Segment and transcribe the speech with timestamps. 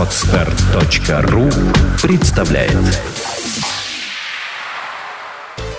[0.00, 1.50] Отстар.ру
[2.02, 2.72] представляет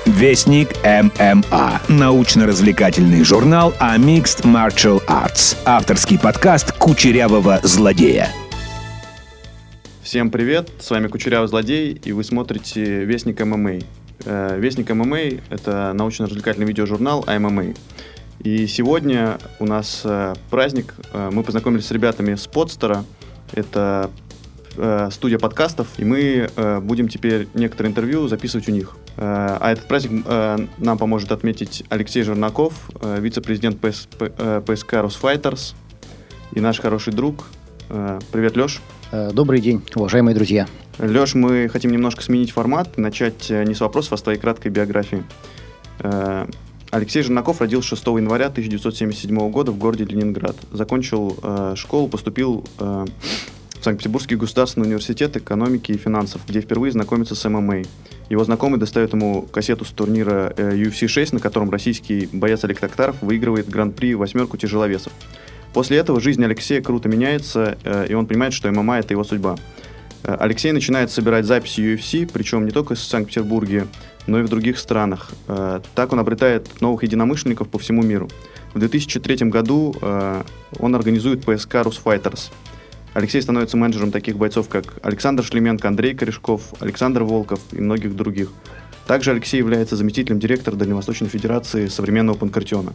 [0.05, 1.81] Вестник ММА.
[1.89, 5.57] Научно-развлекательный журнал о Mixed Martial Arts.
[5.65, 8.29] Авторский подкаст Кучерявого злодея.
[10.03, 13.79] Всем привет, с вами Кучерявый злодей, и вы смотрите Вестник ММА.
[14.25, 15.17] Э, Вестник ММА—
[15.49, 17.73] это научно-развлекательный видеожурнал о ММА.
[18.43, 20.93] И сегодня у нас э, праздник.
[21.11, 23.03] Э, мы познакомились с ребятами с Подстера.
[23.53, 24.09] Это
[24.77, 28.95] э, студия подкастов, и мы э, будем теперь некоторые интервью записывать у них.
[29.17, 34.61] Э, а этот праздник э, нам поможет отметить Алексей Жернаков, э, вице-президент ПС, П, э,
[34.65, 35.75] ПСК Росфайтерс
[36.53, 37.47] и наш хороший друг.
[37.89, 38.81] Э, привет, Леш.
[39.11, 40.67] Э, Добрый день, уважаемые друзья.
[40.97, 44.71] Леш, мы хотим немножко сменить формат, начать э, не с вопросов, а с твоей краткой
[44.71, 45.23] биографии.
[46.91, 50.57] Алексей Жернаков родился 6 января 1977 года в городе Ленинград.
[50.73, 53.05] Закончил э, школу, поступил э,
[53.79, 57.83] в Санкт-Петербургский государственный университет экономики и финансов, где впервые знакомится с ММА.
[58.29, 62.79] Его знакомый достает ему кассету с турнира э, UFC 6, на котором российский боец Олег
[62.81, 65.13] Токтаров выигрывает гран-при восьмерку тяжеловесов.
[65.73, 69.55] После этого жизнь Алексея круто меняется, э, и он понимает, что ММА– это его судьба.
[70.23, 73.87] Э, Алексей начинает собирать записи UFC, причем не только в Санкт-Петербурге,
[74.27, 75.31] но и в других странах.
[75.47, 78.29] Э, Так он обретает новых единомышленников по всему миру.
[78.73, 80.43] В 2003 году э,
[80.79, 82.51] он организует ПСК «Русфайтерс».
[83.13, 88.49] Алексей становится менеджером таких бойцов, как Александр Шлеменко, Андрей Корешков, Александр Волков и многих других.
[89.05, 92.93] Также Алексей является заместителем директора Дальневосточной Федерации современного панкратиона.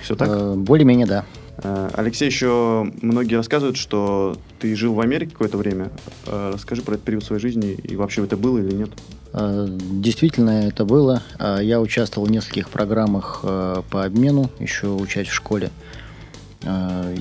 [0.00, 0.28] Все так?
[0.28, 1.24] Э, Более-менее, да.
[1.58, 5.90] Э, Алексей, еще многие рассказывают, что ты жил в Америке какое-то время.
[6.26, 8.90] Э, Расскажи про этот период своей жизни и вообще это было или нет?
[9.32, 11.22] Э, Действительно, это было.
[11.38, 15.70] Я участвовал в нескольких программах по обмену, еще учась в школе.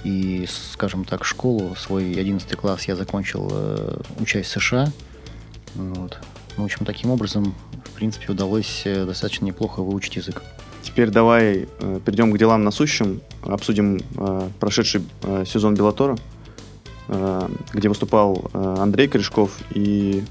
[0.04, 3.52] И, скажем так, школу, свой 11 класс я закончил,
[4.20, 4.92] учась в США.
[5.76, 6.18] Вот.
[6.58, 10.42] Ну, В общем, таким образом, в принципе, удалось достаточно неплохо выучить язык.
[10.82, 11.68] Теперь давай
[12.06, 16.18] перейдем к делам насущим, обсудим э, прошедший э, сезон Беллатора,
[17.08, 20.24] э, где выступал э, Андрей Корешков и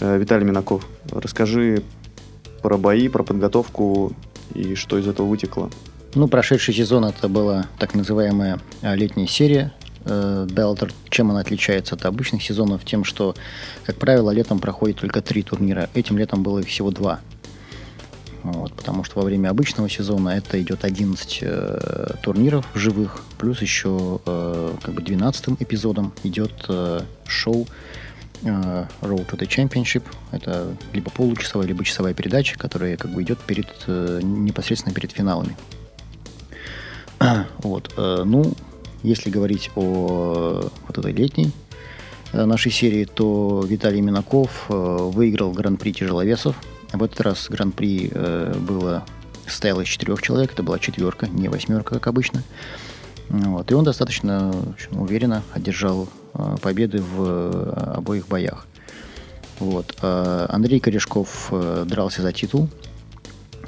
[0.00, 0.86] э, Виталий Минаков.
[1.10, 1.82] Расскажи
[2.62, 4.12] про бои, про подготовку
[4.54, 5.70] и что из этого вытекло.
[6.14, 9.72] Ну, прошедший сезон это была так называемая а, летняя серия
[10.04, 10.92] э, Bellator.
[11.08, 12.84] Чем она отличается от обычных сезонов?
[12.84, 13.36] Тем, что,
[13.84, 15.88] как правило, летом проходит только три турнира.
[15.94, 17.20] Этим летом было их всего два.
[18.42, 24.20] Вот, потому что во время обычного сезона это идет 11 э, турниров живых, плюс еще
[24.24, 27.66] э, как бы 12 эпизодом идет э, шоу
[28.42, 30.04] э, Road to the Championship.
[30.32, 35.56] Это либо получасовая, либо часовая передача, которая как бы идет перед, э, непосредственно перед финалами.
[37.62, 38.54] Вот, э, ну,
[39.02, 41.52] если говорить о вот этой летней
[42.32, 46.56] э, нашей серии, то Виталий Минаков э, выиграл гран-при тяжеловесов.
[46.92, 49.04] В этот раз гран-при э, было
[49.46, 52.42] состояло из четырех человек, это была четверка, не восьмерка, как обычно.
[53.28, 54.52] Вот, и он достаточно
[54.90, 58.66] уверенно одержал э, победы в э, обоих боях.
[59.60, 59.96] Вот.
[60.02, 62.68] э, Андрей Корешков э, дрался за титул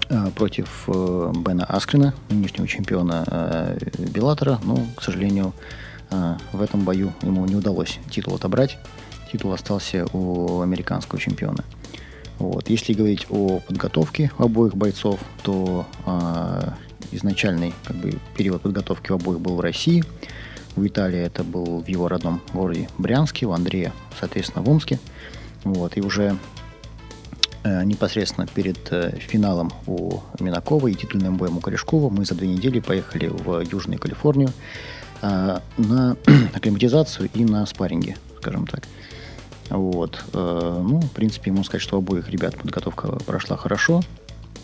[0.08, 4.58] э, против э, Бена Аскрина, нынешнего чемпиона э, Беллатора.
[4.64, 5.52] Но, к сожалению,
[6.10, 8.78] э, в этом бою ему не удалось титул отобрать.
[9.30, 11.62] Титул остался у американского чемпиона.
[12.38, 12.68] Вот.
[12.68, 16.70] Если говорить о подготовке обоих бойцов, то э,
[17.12, 20.04] изначальный как бы, период подготовки у обоих был в России.
[20.76, 24.98] У Виталия это был в его родном городе Брянске, у Андрея, соответственно, в Омске.
[25.64, 25.96] Вот.
[25.96, 26.38] И уже
[27.62, 32.48] э, непосредственно перед э, финалом у Минакова и титульным боем у Корешкова мы за две
[32.48, 34.50] недели поехали в Южную Калифорнию
[35.20, 36.16] э, на
[36.54, 38.88] акклиматизацию и на спарринги, скажем так.
[39.70, 40.22] Вот.
[40.32, 44.02] э, Ну, в принципе, можно сказать, что у обоих ребят подготовка прошла хорошо.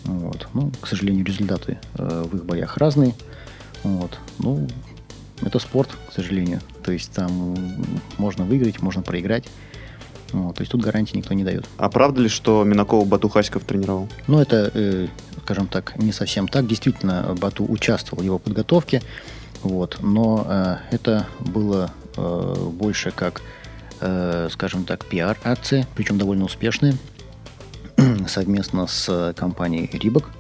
[0.05, 0.49] Вот.
[0.55, 3.15] Ну, к сожалению, результаты э, в их боях разные.
[3.83, 4.19] Вот.
[4.39, 4.67] Ну,
[5.43, 6.61] это спорт, к сожалению.
[6.83, 7.57] То есть там
[8.19, 9.45] можно выиграть, можно проиграть.
[10.33, 10.57] Вот.
[10.57, 11.67] То есть тут гарантии никто не дает.
[11.79, 14.09] А правда ли, что Минакова Бату Хаськов тренировал?
[14.27, 15.09] Ну, это, э,
[15.43, 16.67] скажем так, не совсем так.
[16.67, 19.03] Действительно, Бату участвовал в его подготовке.
[19.63, 19.99] Вот.
[20.01, 23.41] Но э, это было э, больше как,
[24.01, 26.95] э, скажем так, пиар-акция, причем довольно успешная,
[28.29, 30.31] совместно с компанией Рибок.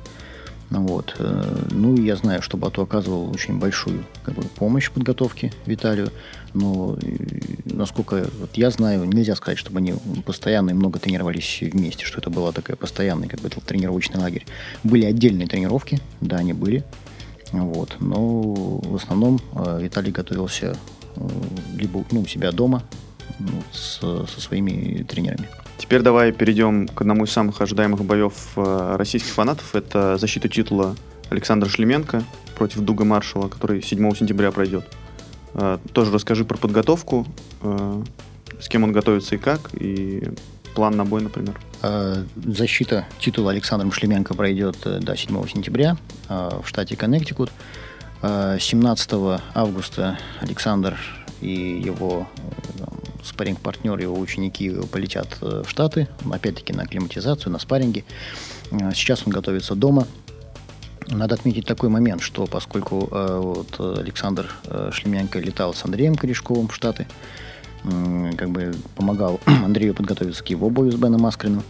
[0.70, 1.14] Вот.
[1.18, 6.10] э, Ну, я знаю, что Бату оказывал очень большую как бы, помощь в подготовке Виталию,
[6.52, 7.16] но, э,
[7.64, 9.94] насколько вот я знаю, нельзя сказать, чтобы они
[10.26, 14.46] постоянно и много тренировались вместе, что это была такая постоянный как бы, тренировочный лагерь.
[14.84, 16.84] Были отдельные тренировки, да, они были,
[17.52, 20.76] вот, но в основном э, Виталий готовился
[21.16, 21.28] э,
[21.76, 22.82] либо ну, у себя дома,
[23.38, 25.48] ну, с, со своими тренерами.
[25.78, 29.74] Теперь давай перейдем к одному из самых ожидаемых боев э, российских фанатов.
[29.74, 30.96] Это защита титула
[31.30, 32.24] Александра Шлеменко
[32.56, 34.84] против Дуга Маршала, который 7 сентября пройдет.
[35.54, 37.26] Э, тоже расскажи про подготовку,
[37.62, 38.02] э,
[38.60, 40.28] с кем он готовится и как, и
[40.74, 41.58] план на бой, например.
[42.34, 45.96] Защита титула Александром Шлеменко пройдет до 7 сентября
[46.28, 47.50] в штате Коннектикут.
[48.22, 50.98] 17 августа Александр
[51.40, 52.28] и его
[53.22, 58.04] спарринг-партнер, его ученики полетят э, в Штаты, опять-таки на акклиматизацию, на спарринги.
[58.70, 60.06] Э, сейчас он готовится дома.
[61.08, 64.50] Надо отметить такой момент, что поскольку э, вот Александр
[64.92, 67.06] Шлеменко летал с Андреем Корешковым в Штаты,
[67.82, 71.62] как бы помогал Андрею подготовиться к его бою с Беном Маскриным,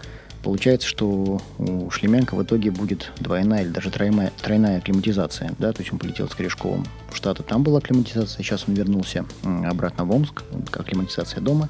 [0.43, 5.52] Получается, что у Шлеменко в итоге будет двойная или даже тройная, тройная акклиматизация.
[5.58, 5.73] Да?
[5.73, 10.05] То есть он полетел с Корешковым в Штаты, там была акклиматизация, сейчас он вернулся обратно
[10.05, 11.69] в Омск, акклиматизация дома.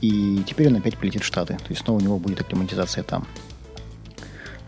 [0.00, 1.54] И теперь он опять полетит в Штаты.
[1.54, 3.26] То есть снова у него будет акклиматизация там.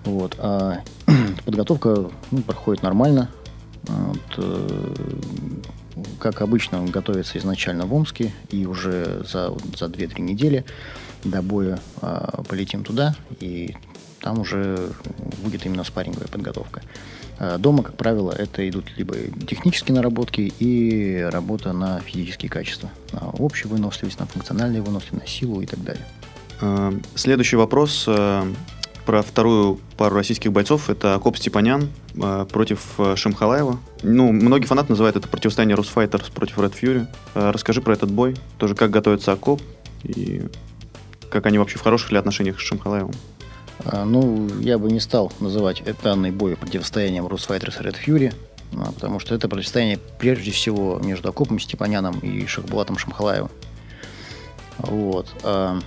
[0.04, 0.36] Вот.
[0.38, 0.80] А
[1.44, 3.30] подготовка ну, проходит нормально.
[3.84, 4.94] Вот, э,
[6.18, 10.64] как обычно, он готовится изначально в Омске, и уже за, за 2-3 недели
[11.24, 13.76] до боя э, полетим туда, и
[14.20, 14.90] там уже
[15.42, 16.82] будет именно спарринговая подготовка.
[17.38, 19.14] А дома, как правило, это идут либо
[19.46, 25.60] технические наработки и работа на физические качества, на общую выносливость, на функциональную выносливость, на силу
[25.60, 26.04] и так далее.
[26.60, 28.08] А, следующий вопрос
[29.04, 30.88] про вторую пару российских бойцов.
[30.88, 31.88] Это Акоп Степанян
[32.50, 33.80] против э, Шимхалаева.
[34.04, 37.06] Ну, многие фанаты называют это противостояние Русфайтерс против Red Fury.
[37.34, 38.36] Расскажи про этот бой.
[38.58, 39.60] Тоже как готовится Акоп
[40.04, 40.42] и
[41.32, 43.14] как они вообще в хороших ли отношениях с Шимхалаевым?
[43.86, 48.34] А, ну, я бы не стал называть данный бой противостоянием Русфайтерс Red Fury,
[48.76, 53.50] а, потому что это противостояние прежде всего между Акопом Степаняном и Шахбулатом Шамхалаевым.
[54.76, 55.34] Вот.
[55.42, 55.80] А,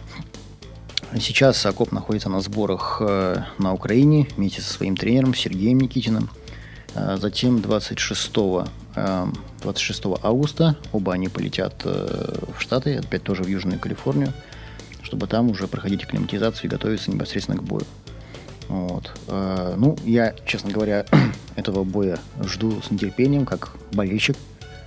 [1.20, 6.30] сейчас Акоп находится на сборах э, на Украине вместе со своим тренером Сергеем Никитиным.
[6.96, 8.32] Затем 26,
[9.62, 14.34] 26 августа оба они полетят э, в Штаты, опять тоже в Южную Калифорнию
[15.06, 17.86] чтобы там уже проходить акклиматизацию и готовиться непосредственно к бою.
[18.68, 19.12] Вот.
[19.28, 21.06] Э, ну, я, честно говоря,
[21.56, 24.36] этого боя жду с нетерпением, как болельщик,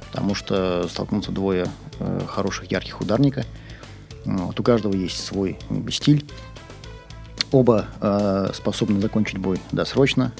[0.08, 1.68] потому что столкнутся двое
[2.00, 3.44] э, хороших, ярких ударника.
[4.24, 4.58] Вот.
[4.58, 5.56] У каждого есть свой
[5.90, 6.28] стиль.
[7.52, 10.32] Оба э, способны закончить бой досрочно,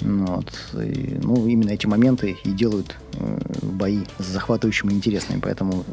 [0.00, 0.52] вот.
[0.74, 5.84] И, ну, именно эти моменты и делают э, бои захватывающими интересными, поэтому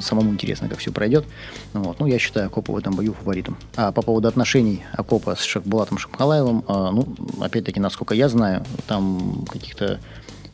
[0.00, 1.24] самому интересно, как все пройдет.
[1.72, 1.98] Вот.
[2.00, 3.56] Ну, я считаю Акопа в этом бою фаворитом.
[3.76, 9.44] А по поводу отношений Акопа с Шахбулатом Шамхалаевым, э, ну, опять-таки, насколько я знаю, там
[9.50, 10.00] каких-то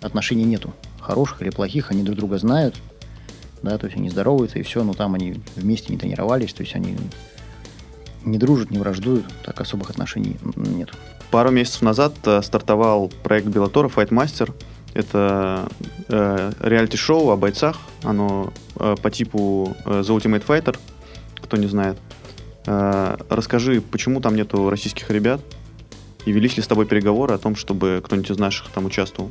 [0.01, 0.73] отношений нету.
[1.01, 2.77] Хороших или плохих, они друг друга знают,
[3.63, 6.75] да, то есть они здороваются и все, но там они вместе не тренировались, то есть
[6.75, 6.97] они
[8.25, 10.91] не дружат, не враждуют, так особых отношений нет.
[11.31, 14.53] Пару месяцев назад э, стартовал проект Беллатора Fightmaster.
[14.95, 15.69] Это
[16.09, 17.79] э, реалити-шоу о бойцах.
[18.03, 20.77] Оно э, по типу э, The Ultimate Fighter,
[21.41, 21.99] кто не знает.
[22.67, 25.41] Э, расскажи, почему там нету российских ребят?
[26.27, 29.31] И велись ли с тобой переговоры о том, чтобы кто-нибудь из наших там участвовал?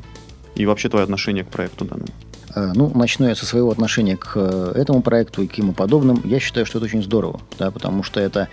[0.55, 2.11] И вообще твое отношение к проекту данному?
[2.55, 6.21] Э, ну, начну я со своего отношения к э, этому проекту и к ему подобным.
[6.25, 8.47] Я считаю, что это очень здорово, да, потому что это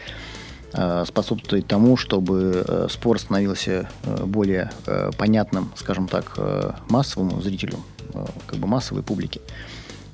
[1.07, 4.71] способствует тому, чтобы э, спорт становился э, более
[5.17, 6.39] понятным, скажем так,
[6.89, 7.79] массовому зрителю,
[8.47, 9.41] как бы массовой публике.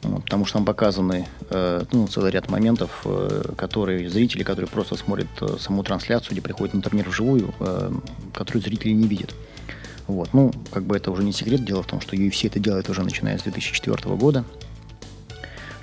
[0.03, 1.29] Потому что там показаны
[1.93, 3.07] ну, целый ряд моментов,
[3.57, 5.29] которые зрители, которые просто смотрят
[5.61, 7.55] саму трансляцию или приходят на турнир вживую,
[8.35, 9.33] которые зрители не видят.
[10.09, 10.31] Вот.
[10.33, 11.65] Ну, как бы это уже не секрет.
[11.65, 14.45] Дело в том, что UFC это делает уже начиная с 2004 года.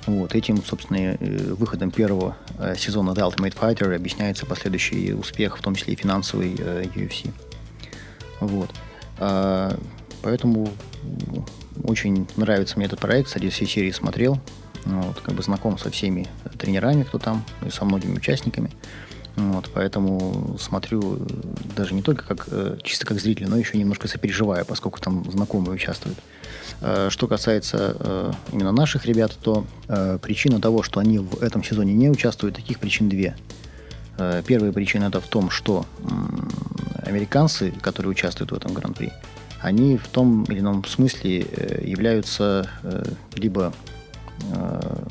[0.06, 1.16] Вот, этим, собственно, э,
[1.54, 6.54] выходом первого э, сезона The Ultimate Fighter объясняется последующий успех, в том числе и финансовый
[6.54, 7.28] UFC.
[7.28, 7.30] Э,
[8.40, 8.70] вот.
[9.18, 9.76] А,
[10.22, 10.70] поэтому
[11.84, 14.40] очень нравится мне этот проект, кстати, все серии смотрел,
[14.86, 16.26] вот, как бы знаком со всеми
[16.58, 18.70] тренерами, кто там, и со многими участниками.
[19.36, 21.26] Вот, поэтому смотрю
[21.76, 22.48] даже не только как
[22.82, 26.18] чисто как зритель, но еще немножко сопереживаю, поскольку там знакомые участвуют.
[27.10, 31.92] Что касается э, именно наших ребят, то э, причина того, что они в этом сезоне
[31.92, 33.36] не участвуют, таких причин две.
[34.46, 35.86] Первая причина это в том, что
[37.04, 39.12] американцы, которые участвуют в этом гран-при,
[39.62, 41.38] они в том или ином смысле
[41.82, 42.68] являются
[43.34, 43.72] либо,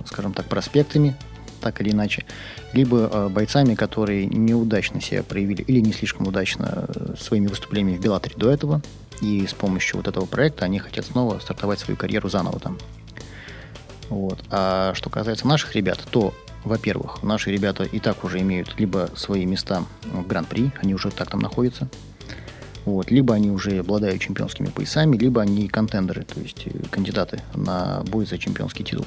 [0.05, 1.15] скажем так, проспектами,
[1.59, 2.25] так или иначе,
[2.73, 6.87] либо бойцами, которые неудачно себя проявили или не слишком удачно
[7.19, 8.81] своими выступлениями в Беллаторе до этого,
[9.21, 12.77] и с помощью вот этого проекта они хотят снова стартовать свою карьеру заново там.
[14.09, 14.39] Вот.
[14.49, 19.45] А что касается наших ребят, то во-первых, наши ребята и так уже имеют либо свои
[19.45, 21.89] места в Гран-при, они уже так там находятся,
[22.85, 28.03] вот, либо они уже обладают чемпионскими поясами, либо они контендеры, то есть э, кандидаты на
[28.07, 29.05] бой за чемпионский титул.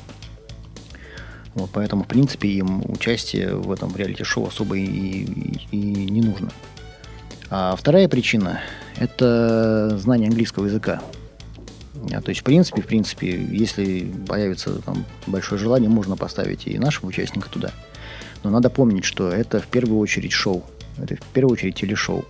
[1.54, 6.50] Вот, поэтому, в принципе, им участие в этом реалити-шоу особо и, и, и не нужно.
[7.50, 8.60] А вторая причина–
[8.96, 11.02] это знание английского языка.
[12.10, 16.78] А, то есть, в принципе, в принципе, если появится там большое желание, можно поставить и
[16.78, 17.72] нашего участника туда.
[18.42, 20.64] Но надо помнить, что это в первую очередь шоу.
[20.98, 22.24] Это в первую очередь телешоу.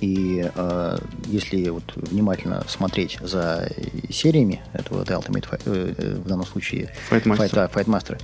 [0.00, 3.70] И э, если вот внимательно смотреть за
[4.08, 8.20] сериями этого The Ultimate Fight, э, э в данном случае Fight Master, Fight, Fight Master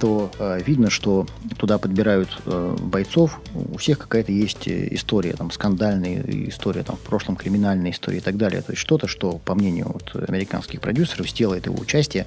[0.00, 1.26] то э, видно, что
[1.58, 7.36] туда подбирают э, бойцов, у всех какая-то есть история, там, скандальная история, там, в прошлом
[7.36, 8.62] криминальная история и так далее.
[8.62, 12.26] То есть что-то, что, по мнению вот, американских продюсеров, сделает его участие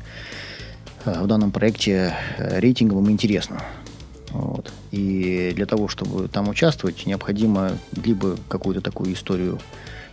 [1.05, 3.63] э, в данном проекте э, рейтинговым интересно.
[4.34, 4.72] Вот.
[4.92, 9.60] И для того, чтобы там участвовать, необходимо либо какую-то такую историю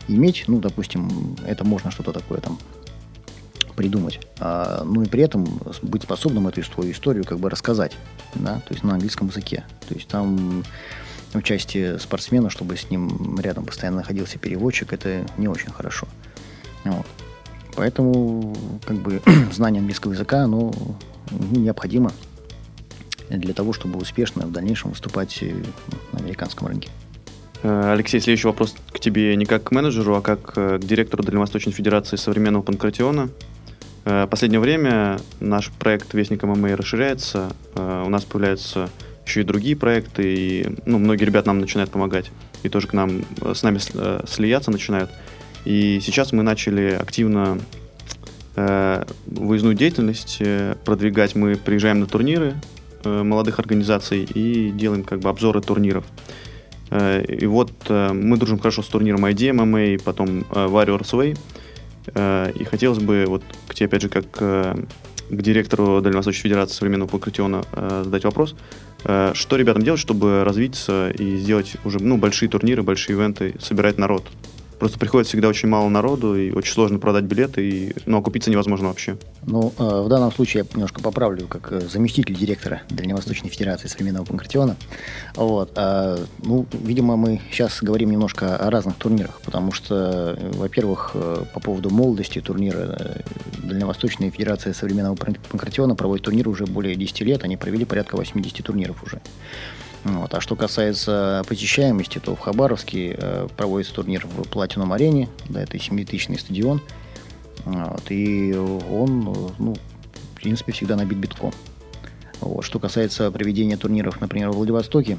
[0.08, 2.58] иметь, ну, допустим, это можно что-то такое там
[3.76, 5.46] придумать, а, ну и при этом
[5.80, 7.96] быть способным эту свою историю как бы рассказать,
[8.34, 9.64] да, то есть на английском языке.
[9.88, 10.64] То есть там
[11.32, 16.06] участие спортсмена, чтобы с ним рядом постоянно находился переводчик, это не очень хорошо.
[16.84, 17.06] Вот.
[17.74, 19.22] Поэтому как бы
[19.52, 20.72] знание английского языка, оно
[21.30, 22.12] необходимо
[23.38, 25.42] для того, чтобы успешно в дальнейшем выступать
[26.12, 26.88] на американском рынке.
[27.62, 31.22] Э, Алексей, следующий вопрос к тебе не как к менеджеру, а как э, к директору
[31.22, 33.28] Дальневосточной Федерации современного панкратиона.
[34.04, 37.52] Э, последнее время наш проект Вестник ММА расширяется.
[37.74, 38.88] Э, у нас появляются
[39.26, 42.30] еще и другие проекты, и ну, многие ребят нам начинают помогать.
[42.62, 43.78] И тоже к нам, э, с нами
[44.26, 45.10] слияться начинают.
[45.64, 47.58] И сейчас мы начали активно
[48.56, 50.40] э, выездную деятельность
[50.84, 51.34] продвигать.
[51.34, 56.04] Мы приезжаем на турниры э, молодых организаций и делаем как бы обзоры турниров.
[56.90, 61.38] Э, и вот э, мы дружим хорошо с турниром ID MMA, потом э, Warriors Way.
[62.14, 64.74] Э, и хотелось бы вот к тебе, опять же, как э,
[65.30, 68.54] к директору Дальневосточной Федерации современного покрытиона э, задать вопрос.
[69.02, 74.26] Что ребятам делать, чтобы развиться и сделать уже ну, большие турниры, большие ивенты, собирать народ?
[74.80, 78.88] Просто приходит всегда очень мало народу, и очень сложно продать билеты, и, ну, окупиться невозможно
[78.88, 79.18] вообще.
[79.42, 84.24] Ну, э, в данном случае я немножко поправлю, как э, заместитель директора Дальневосточной Федерации современного
[84.24, 84.76] панкратиона.
[85.34, 85.72] Вот.
[85.76, 91.60] А, ну, видимо, мы сейчас говорим немножко о разных турнирах, потому что, во-первых, э, по
[91.60, 93.18] поводу молодости турнира
[93.62, 99.02] Дальневосточная Федерация современного панкратиона проводит турниры уже более 10 лет, они провели порядка 80 турниров
[99.02, 99.20] уже.
[100.04, 100.32] Вот.
[100.34, 105.76] А что касается посещаемости, то в Хабаровске э, проводится турнир в Платинум Арене, да, это
[105.76, 106.80] 7-тысячный стадион.
[107.64, 108.02] Вот.
[108.08, 111.52] И он, ну, в принципе, всегда набит битком.
[112.40, 112.64] Вот.
[112.64, 115.18] Что касается проведения турниров, например, в Владивостоке,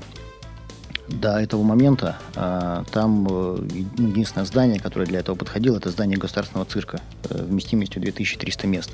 [1.07, 6.65] до этого момента э, там э, единственное здание, которое для этого подходило, это здание государственного
[6.65, 8.91] цирка э, вместимостью 2300 мест.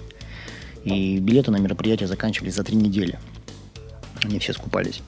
[0.84, 3.20] И билеты на мероприятие заканчивались за три недели.
[4.24, 5.02] Они все скупались.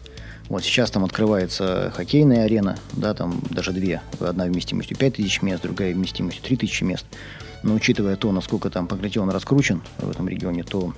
[0.50, 4.01] Вот сейчас там открывается хоккейная арена, да, там даже две.
[4.20, 7.06] Одна вместимостью 5000 мест, другая вместимостью 3000 мест.
[7.62, 10.94] Но учитывая то, насколько там Панкратион раскручен в этом регионе, то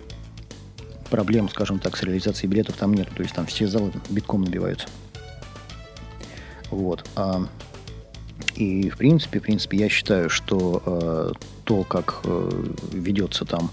[1.09, 3.09] проблем, скажем так, с реализацией билетов там нет.
[3.13, 4.87] То есть там все залы битком набиваются.
[6.69, 7.05] Вот.
[7.17, 7.45] А,
[8.55, 11.31] и в принципе, в принципе, я считаю, что э,
[11.65, 13.71] то, как э, ведется там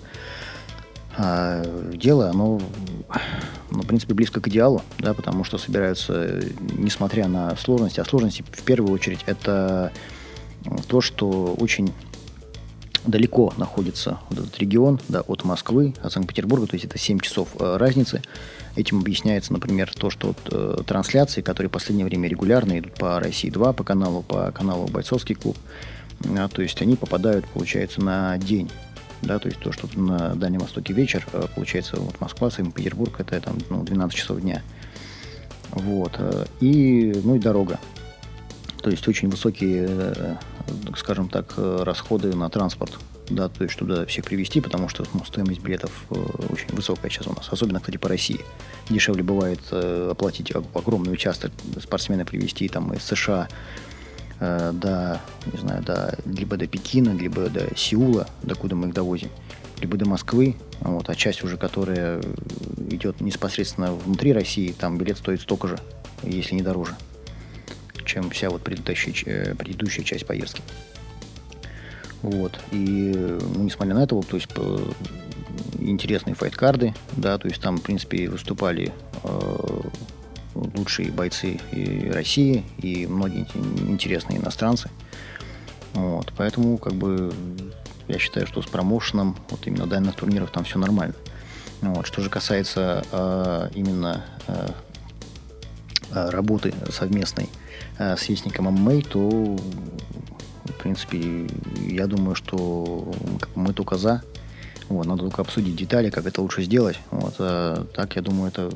[1.21, 2.61] а дело, оно,
[3.73, 8.45] ну, в принципе, близко к идеалу, да, потому что собираются, несмотря на сложности, а сложности
[8.53, 9.93] в первую очередь это
[10.87, 11.93] то, что очень
[13.05, 17.49] далеко находится вот этот регион да, от Москвы, от Санкт-Петербурга, то есть это 7 часов
[17.59, 18.23] э, разницы.
[18.77, 23.19] Этим объясняется, например, то, что вот, э, трансляции, которые в последнее время регулярно идут по
[23.19, 25.57] России-2, по каналу, по каналу Бойцовский клуб,
[26.37, 28.71] а, то есть они попадают, получается, на день
[29.23, 33.41] да, то есть то, что на Дальнем Востоке вечер, э, получается, вот Москва, Санкт-Петербург, это
[33.41, 34.63] там, ну, 12 часов дня.
[35.71, 36.13] Вот.
[36.19, 37.79] Э, и, ну и дорога.
[38.83, 40.37] То есть очень высокие, э,
[40.97, 42.99] скажем так, расходы на транспорт.
[43.31, 47.35] Да, то есть туда всех привезти, потому что ну, стоимость билетов очень высокая сейчас у
[47.35, 48.41] нас, особенно, кстати, по России.
[48.89, 53.49] Дешевле бывает оплатить огромный участок спортсмена привезти там из США
[54.41, 55.21] э, до,
[55.53, 59.31] не знаю, до, либо до Пекина, либо до Сеула, докуда мы их довозим,
[59.81, 62.21] либо до Москвы, вот, а часть уже, которая
[62.91, 65.79] идет непосредственно внутри России, там билет стоит столько же,
[66.23, 66.95] если не дороже,
[68.05, 70.63] чем вся вот предыдущая, э, предыдущая часть поездки.
[72.23, 72.59] Вот.
[72.73, 73.13] И,
[73.55, 74.49] ну, несмотря на это, вот, то есть,
[75.79, 78.93] интересные файт-карды, да, то есть там, в принципе, выступали
[79.23, 79.81] э,
[80.77, 83.47] лучшие бойцы и России, и многие
[83.89, 84.91] интересные иностранцы.
[85.95, 87.33] Вот, поэтому, как бы,
[88.09, 91.15] я считаю, что с промоушеном, вот именно данных турниров, там все нормально.
[91.81, 94.69] Вот, что же касается э, именно э,
[96.11, 97.49] работы совместной
[97.99, 99.57] э, с Вестником ММА, то,
[100.65, 101.47] в принципе,
[101.87, 103.13] я думаю, что
[103.55, 104.23] мы только за.
[104.89, 106.99] Вот, надо только обсудить детали, как это лучше сделать.
[107.11, 108.71] Вот, а так, я думаю, это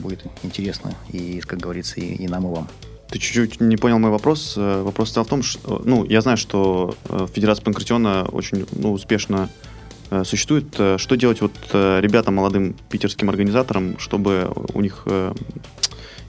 [0.00, 2.68] будет интересно и, как говорится, и, и нам, и вам.
[3.10, 4.54] Ты чуть-чуть не понял мой вопрос.
[4.56, 8.92] Э, вопрос стал в том, что, ну, я знаю, что э, Федерация Панкратиона очень ну,
[8.92, 9.48] успешно
[10.10, 10.66] э, существует.
[10.74, 15.06] Что делать вот ребятам, молодым питерским организаторам, чтобы у них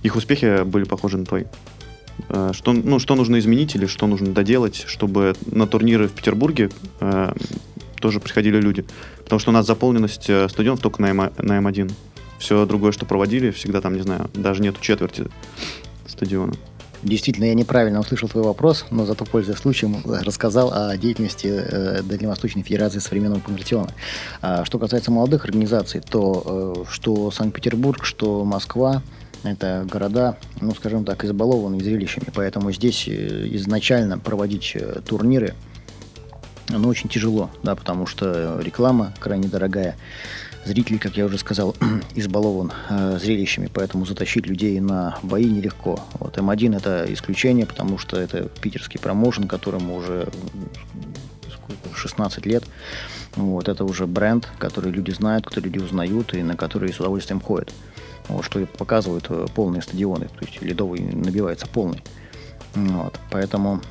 [0.04, 1.44] их успехи были похожи на твои?
[2.52, 7.34] Что, ну, что нужно изменить или что нужно доделать, чтобы на турниры в Петербурге э,
[8.00, 8.86] тоже приходили люди?
[9.24, 11.92] Потому что у нас заполненность стадионов только на, М, на М1.
[12.40, 15.28] Все другое, что проводили, всегда там, не знаю, даже нету четверти
[16.08, 16.54] стадиона.
[17.04, 22.64] Действительно, я неправильно услышал твой вопрос, но зато, пользуясь случаем, рассказал о деятельности э, Дальневосточной
[22.64, 23.94] Федерации современного панкратиона.
[24.42, 29.02] А что касается молодых организаций, то э, что Санкт-Петербург, что Москва,
[29.44, 35.56] это города, ну, скажем так, избалованные зрелищами, поэтому здесь э, изначально проводить турниры,
[36.68, 39.96] ну, очень тяжело, да, потому что реклама крайне дорогая,
[40.66, 41.76] Зритель, как я уже сказал,
[42.16, 46.00] избалован э, зрелищами, поэтому затащить людей на бои нелегко.
[46.20, 50.28] Вот М1 это исключение, потому что это питерский промоушен, которому уже
[51.52, 52.64] сколько, 16 лет.
[53.36, 57.40] Вот, это уже бренд, который люди знают, который люди узнают и на который с удовольствием
[57.40, 57.74] ходят.
[58.28, 62.04] Вот, что показывают э, полные стадионы, то есть ледовый набивается полный.
[62.76, 63.82] Вот, поэтому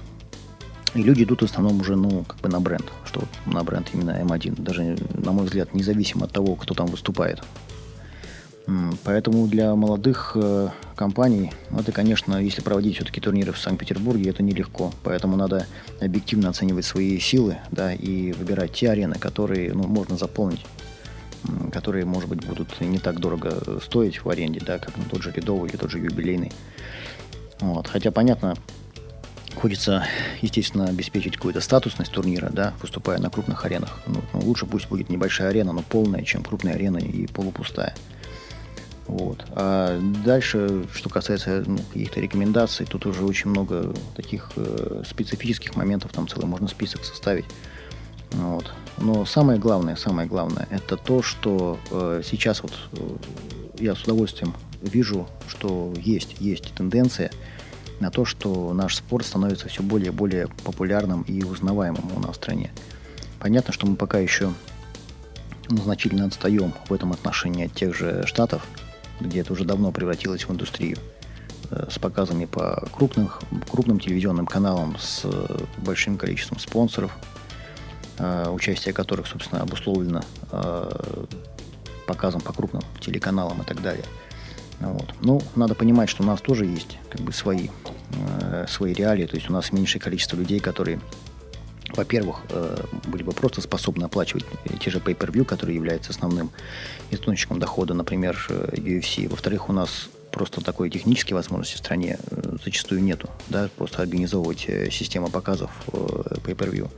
[0.94, 4.10] и люди идут в основном уже, ну, как бы на бренд, что на бренд именно
[4.10, 7.42] М1, даже, на мой взгляд, независимо от того, кто там выступает.
[9.04, 14.92] Поэтому для молодых э, компаний, это, конечно, если проводить все-таки турниры в Санкт-Петербурге, это нелегко.
[15.04, 15.66] Поэтому надо
[16.00, 20.64] объективно оценивать свои силы, да, и выбирать те арены, которые, ну, можно заполнить
[21.72, 25.32] которые, может быть, будут не так дорого стоить в аренде, да, как ну, тот же
[25.34, 26.52] ледовый или тот же юбилейный.
[27.60, 27.86] Вот.
[27.86, 28.54] Хотя, понятно,
[29.54, 30.06] Хочется,
[30.40, 34.00] естественно, обеспечить какую-то статусность турнира, да, выступая на крупных аренах.
[34.06, 37.94] Ну, ну, лучше пусть будет небольшая арена, но полная, чем крупная арена и полупустая.
[39.08, 39.46] Вот.
[39.52, 46.12] А дальше, что касается ну, каких-то рекомендаций, тут уже очень много таких э, специфических моментов,
[46.12, 47.46] там целый можно список составить.
[48.32, 48.70] Вот.
[48.98, 53.16] Но самое главное, самое главное, это то, что э, сейчас вот э,
[53.78, 57.30] я с удовольствием вижу, что есть, есть тенденция
[58.00, 62.32] на то, что наш спорт становится все более и более популярным и узнаваемым у нас
[62.32, 62.70] в стране.
[63.40, 64.52] Понятно, что мы пока еще
[65.68, 68.66] значительно отстаем в этом отношении от тех же штатов,
[69.20, 70.98] где это уже давно превратилось в индустрию,
[71.70, 77.12] э, с показами по крупных, крупным телевизионным каналам с э, большим количеством спонсоров,
[78.18, 80.22] э, участие которых, собственно, обусловлено
[82.06, 84.04] показом по крупным телеканалам и так далее–
[84.80, 85.14] вот.
[85.20, 87.68] Ну, надо понимать, что у нас тоже есть как бы свои,
[88.12, 91.00] э, свои реалии, то есть у нас меньшее количество людей, которые,
[91.94, 94.44] во-первых, э, были бы просто способны оплачивать
[94.80, 96.50] те же pay-per-view, которые являются основным
[97.10, 99.28] источником дохода, например, UFC.
[99.28, 104.66] Во-вторых, у нас просто такой технической возможности в стране э, зачастую нету, да, просто организовывать
[104.68, 105.96] э, систему показов э,
[106.44, 106.88] pay-per-view.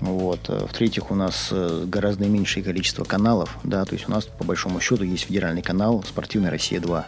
[0.00, 0.40] Вот.
[0.48, 4.44] Э, в-третьих, у нас э, гораздо меньшее количество каналов, да, то есть у нас по
[4.44, 7.04] большому счету есть федеральный канал «Спортивная Россия-2».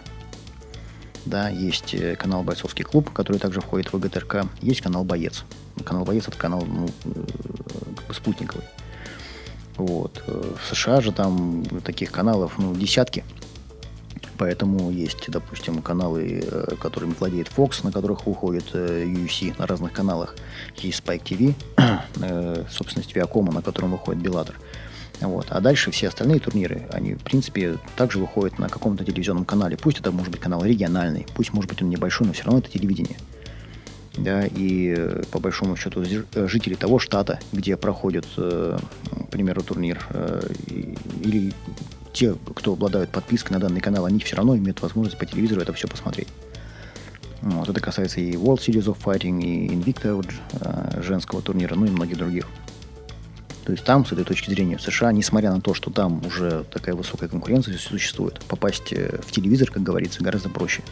[1.26, 5.44] Да, есть э, канал «Бойцовский клуб», который также входит в ГТРК, есть канал «Боец».
[5.84, 8.64] Канал «Боец»— это канал ну, как бы спутниковый.
[9.76, 10.22] Вот.
[10.26, 13.24] В США же там таких каналов ну, десятки–
[14.38, 19.92] Поэтому есть, допустим, каналы, э, которыми владеет Fox, на которых выходит э, UFC на разных
[19.92, 20.36] каналах.
[20.76, 21.54] Есть Spike TV,
[22.20, 24.54] э, собственность Viacom, на котором выходит Bellator.
[25.20, 25.46] Вот.
[25.48, 29.78] А дальше все остальные турниры, они, в принципе, также выходят на каком-то телевизионном канале.
[29.78, 32.70] Пусть это может быть канал региональный, пусть, может быть, он небольшой, но все равно это
[32.70, 33.16] телевидение.
[34.18, 36.02] Да, и по большому счету
[36.34, 38.80] жители того штата, где проходит, к
[39.30, 40.06] примеру, турнир,
[41.22, 41.52] или
[42.16, 45.74] те, кто обладают подпиской на данный канал, они все равно имеют возможность по телевизору это
[45.74, 46.28] все посмотреть.
[47.42, 51.84] Вот, это касается и World Series of Fighting, и Invicta вот, э, женского турнира, ну
[51.84, 52.48] и многих других.
[53.66, 56.64] То есть там, с этой точки зрения, в США, несмотря на то, что там уже
[56.72, 60.82] такая высокая конкуренция существует, попасть э, в телевизор, как говорится, гораздо проще.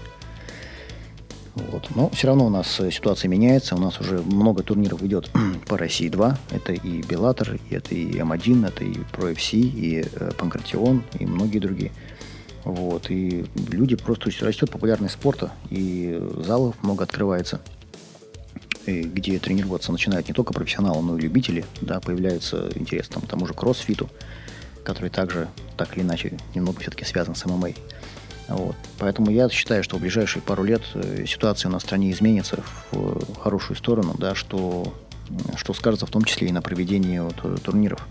[1.55, 1.89] Вот.
[1.95, 3.77] Но все равно у нас э, ситуация меняется.
[3.77, 5.31] У нас уже много турниров идет
[5.67, 6.39] по России 2.
[6.51, 11.27] Это и Беллатор, и это и М1, это и Pro FC, и э, Панкратион, и
[11.27, 11.93] многие другие.
[12.65, 13.11] Вот.
[13.11, 17.61] И люди просто растет популярность спорта, и залов много открывается,
[18.87, 21.65] где тренироваться начинают не только профессионалы, но и любители.
[21.83, 24.09] Да, появляется интерес там, тому же кроссфиту,
[24.83, 27.71] который также так или иначе немного все-таки связан с ММА.
[28.49, 28.77] Вот.
[28.99, 33.77] Поэтому я считаю, что в ближайшие пару лет э, ситуация в стране изменится в хорошую
[33.77, 34.95] сторону, да, что,
[35.57, 38.07] что скажется в том числе и на проведении вот, э, турниров.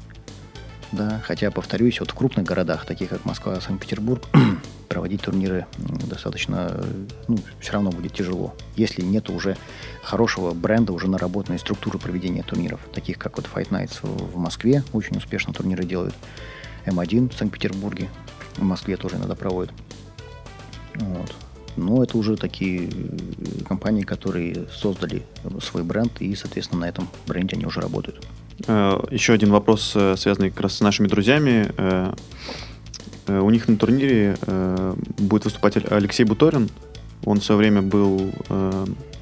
[0.92, 4.24] Да, хотя, повторюсь, вот в крупных городах, таких как Москва, Санкт-Петербург,
[4.90, 6.86] проводить турниры достаточно,
[7.28, 9.58] ну, все равно будет тяжело, если нет уже
[10.04, 15.18] хорошего бренда, уже наработанной структуры проведения турниров, таких как вот Fight Nights в Москве, очень
[15.18, 16.14] успешно турниры делают,
[16.86, 18.10] М1 в Санкт-Петербурге,
[18.58, 19.74] в Москве тоже иногда проводят.
[20.96, 21.34] Вот.
[21.76, 25.24] Но это уже такие э, компании, которые создали
[25.62, 28.26] свой бренд, и, соответственно, на этом бренде они уже работают.
[28.68, 31.72] Э, еще один вопрос, э, связанный как раз с нашими друзьями.
[33.26, 34.36] У них на турнире
[35.18, 36.70] будет выступать Алексей Буторин.
[37.24, 38.34] Он в свое время был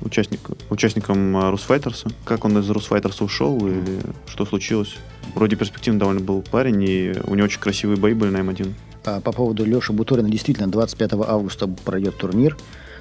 [0.02, 0.40] участник,
[0.72, 2.10] участником Русфайтерса.
[2.26, 4.96] Как он из Русфайтерса ушел или что случилось?
[5.36, 8.74] Вроде перспективный довольно был парень, и у него очень красивые бои были на М1.
[9.04, 12.58] А по поводу Леши Буторина, действительно, 25 августа пройдет турнир.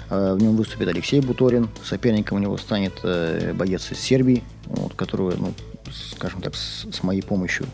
[0.08, 1.68] А, в нем выступит Алексей Буторин.
[1.84, 5.52] Соперником у него станет э, боец из Сербии, вот, которого, ну,
[6.14, 7.66] скажем так, с, с моей помощью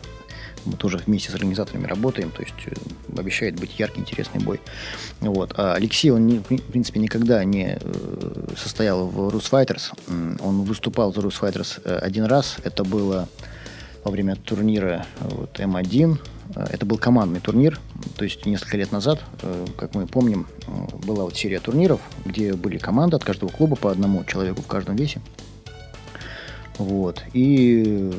[0.65, 2.73] мы тоже вместе с организаторами работаем, то есть э,
[3.17, 4.59] обещает быть яркий, интересный бой.
[5.21, 5.53] Вот.
[5.55, 9.93] А Алексей, он, не, в принципе, никогда не э, состоял в Fighters.
[10.41, 12.57] Он выступал за Fighters один раз.
[12.65, 13.29] Это было
[14.03, 17.79] во время турнира вот, М1 Э, это был командный турнир,
[18.15, 22.53] то есть несколько лет назад, э, как мы помним, э, была вот серия турниров, где
[22.53, 25.21] были команды от каждого клуба по одному человеку в каждом весе.
[26.77, 27.23] Вот.
[27.33, 28.11] И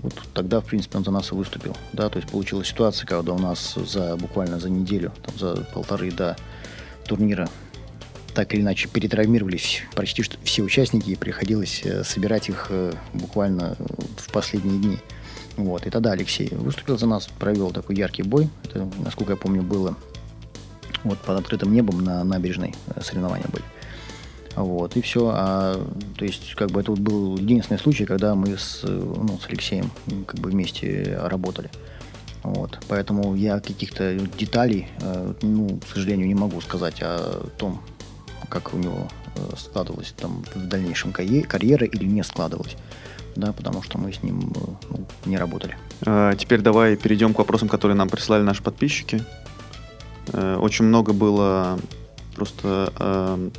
[0.00, 1.76] вот тогда, в принципе, он за нас и выступил.
[1.92, 6.10] Да, то есть получилась ситуация, когда у нас за буквально за неделю, там, за полторы
[6.10, 6.36] до
[7.06, 7.48] турнира
[8.34, 12.68] так или иначе перетравмировались почти все участники, и приходилось собирать их
[13.12, 13.76] буквально
[14.16, 14.98] в последние дни.
[15.56, 15.86] Вот.
[15.86, 18.48] И тогда Алексей выступил за нас, провел такой яркий бой.
[18.64, 19.96] Это, насколько я помню, было
[21.04, 23.64] вот под открытым небом на набережной э, соревнования были.
[24.56, 25.32] Вот, и все.
[25.34, 25.84] А,
[26.16, 29.90] то есть, как бы это вот был единственный случай, когда мы с, ну, с Алексеем
[30.26, 31.70] как бы вместе работали.
[32.42, 37.80] Вот, поэтому я каких-то деталей, э, ну, к сожалению, не могу сказать о том,
[38.48, 42.76] как у него э, складывалась там в дальнейшем карьера или не складывалась
[43.36, 44.52] да, потому что мы с ним
[44.90, 45.76] ну, не работали.
[46.06, 49.24] А, теперь давай перейдем к вопросам, которые нам прислали наши подписчики.
[50.32, 51.78] А, очень много было
[52.34, 53.50] просто а,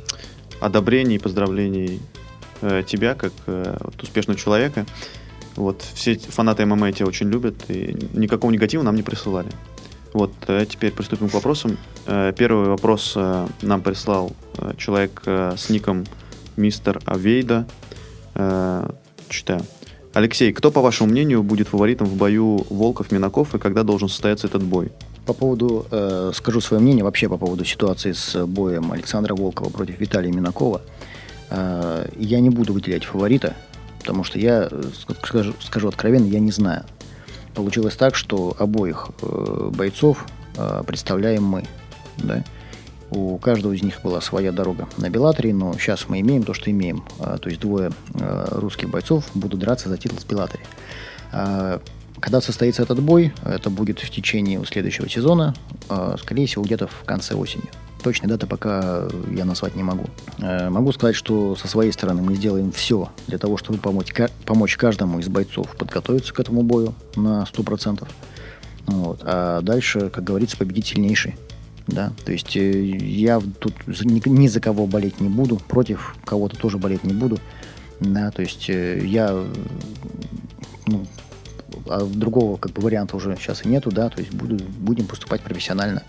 [0.60, 2.00] одобрений, поздравлений
[2.62, 4.86] а, тебя как а, вот, успешного человека.
[5.56, 9.48] Вот, все фанаты ММА тебя очень любят, и никакого негатива нам не присылали.
[10.12, 11.78] Вот, а теперь приступим к вопросам.
[12.36, 13.16] Первый вопрос
[13.62, 14.32] нам прислал
[14.78, 16.04] человек с ником
[16.56, 17.66] Мистер Авейда
[19.28, 19.62] читаю.
[20.12, 24.62] Алексей, кто, по вашему мнению, будет фаворитом в бою Волков-Минаков и когда должен состояться этот
[24.62, 24.90] бой?
[25.26, 30.00] По поводу, э, скажу свое мнение вообще по поводу ситуации с боем Александра Волкова против
[30.00, 30.80] Виталия Минакова.
[31.50, 33.56] Э, я не буду выделять фаворита,
[33.98, 34.70] потому что я,
[35.20, 36.84] скажу, скажу откровенно, я не знаю.
[37.54, 41.64] Получилось так, что обоих э, бойцов э, представляем мы.
[42.18, 42.44] Да?
[43.10, 46.70] У каждого из них была своя дорога на Беллаторе, но сейчас мы имеем то, что
[46.70, 47.04] имеем.
[47.20, 50.64] А, то есть двое а, русских бойцов будут драться за титул с Беллаторе.
[51.32, 51.80] А,
[52.18, 55.54] когда состоится этот бой, это будет в течение следующего сезона,
[56.18, 57.64] скорее всего, где-то в конце осени.
[58.02, 60.06] Точной даты пока я назвать не могу.
[60.38, 64.14] Могу сказать, что со своей стороны мы сделаем все для того, чтобы помочь,
[64.46, 68.08] помочь каждому из бойцов подготовиться к этому бою на 100%.
[68.86, 69.20] Вот.
[69.22, 71.34] А дальше, как говорится, победить сильнейший
[71.86, 76.78] да, то есть э, я тут ни, за кого болеть не буду, против кого-то тоже
[76.78, 77.38] болеть не буду,
[78.00, 79.44] да, то есть э, я,
[80.86, 81.06] ну,
[81.88, 85.42] а другого как бы варианта уже сейчас и нету, да, то есть буду, будем поступать
[85.42, 86.02] профессионально,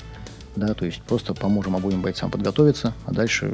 [0.56, 3.54] да, то есть просто поможем обоим бойцам подготовиться, а дальше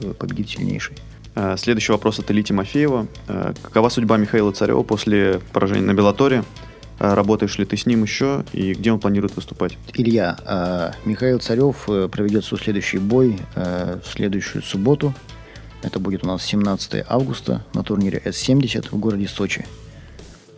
[0.00, 0.96] э, победить сильнейший.
[1.36, 3.06] А, следующий вопрос от Ильи Тимофеева.
[3.62, 6.42] Какова судьба Михаила Царева после поражения на Белаторе?
[7.00, 9.78] А работаешь ли ты с ним еще и где он планирует выступать?
[9.94, 15.14] Илья, а, Михаил Царев э, проведет свой следующий бой э, в следующую субботу.
[15.82, 19.64] Это будет у нас 17 августа на турнире S70 в городе Сочи.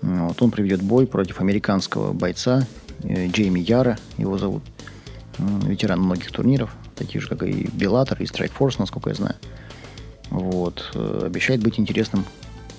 [0.00, 2.66] Вот, он проведет бой против американского бойца
[3.04, 4.64] э, Джейми Яра, его зовут.
[5.38, 9.36] Ветеран многих турниров, таких же, как и Беллатор, и Force, насколько я знаю.
[10.30, 10.90] Вот.
[10.94, 12.24] Э, обещает быть интересным.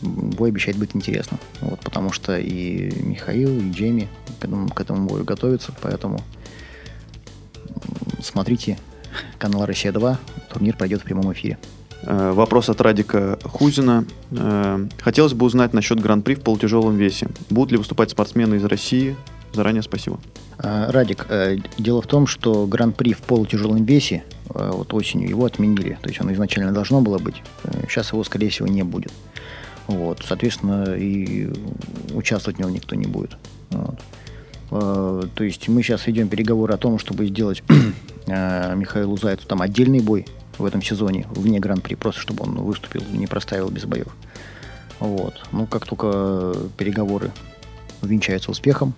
[0.02, 1.40] Бой обещает быть интересным.
[1.62, 6.20] Вот, потому что и Михаил, и Джейми к этому, к этому бою готовятся, поэтому
[8.22, 8.78] смотрите
[9.38, 10.18] канал «Россия-2».
[10.52, 11.58] Турнир пройдет в прямом эфире.
[12.06, 14.06] Э, вопрос от Радика Хузина.
[14.32, 17.28] Э, хотелось бы узнать насчет гран-при в полутяжелом весе.
[17.50, 19.16] Будут ли выступать спортсмены из России?
[19.54, 20.20] Заранее спасибо.
[20.58, 21.28] Э, Радик,
[21.78, 25.98] дело в том, что гран-при в полутяжелом весе вот осенью его отменили.
[26.02, 27.42] То есть оно изначально должно было быть.
[27.88, 29.12] Сейчас его, скорее всего, не будет.
[29.88, 31.50] Вот, соответственно, и
[32.14, 33.38] участвовать в нем никто не будет.
[33.70, 34.00] Вот.
[35.36, 37.64] То есть мы сейчас ведем переговоры о том, чтобы сделать
[38.28, 40.26] Михаилу Зайцу там отдельный бой
[40.58, 44.08] в этом сезоне вне Гран-при, просто чтобы он выступил, не проставил без боев.
[45.00, 45.34] Вот.
[45.52, 47.32] Ну, как только переговоры
[48.02, 48.94] увенчаются успехом,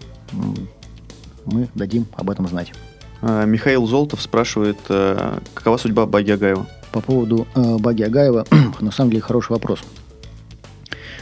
[1.46, 2.74] мы дадим об этом знать.
[3.22, 6.68] А, Михаил Золотов спрашивает, э, какова судьба Баги Агаева?
[6.92, 8.46] По поводу э, Баги Агаева,
[8.80, 9.82] на самом деле хороший вопрос.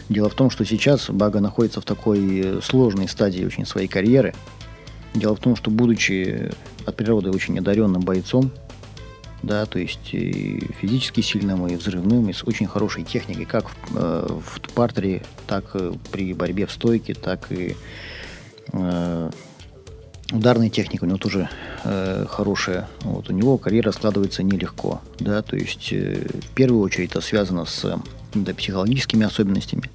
[0.10, 4.34] Дело в том, что сейчас Бага находится в такой сложной стадии очень своей карьеры.
[5.14, 6.52] Дело в том, что будучи
[6.86, 8.52] от природы очень одаренным бойцом,
[9.44, 13.76] да, то есть и физически сильным, и взрывным, и с очень хорошей техникой, как в,
[13.96, 17.76] э, в партере, так и при борьбе в стойке, так и
[18.72, 19.30] э,
[20.32, 21.50] ударная техника у него тоже
[21.84, 22.88] э, хорошая.
[23.02, 27.66] Вот, у него карьера складывается нелегко, да, то есть э, в первую очередь это связано
[27.66, 28.00] с
[28.34, 29.90] да, психологическими особенностями.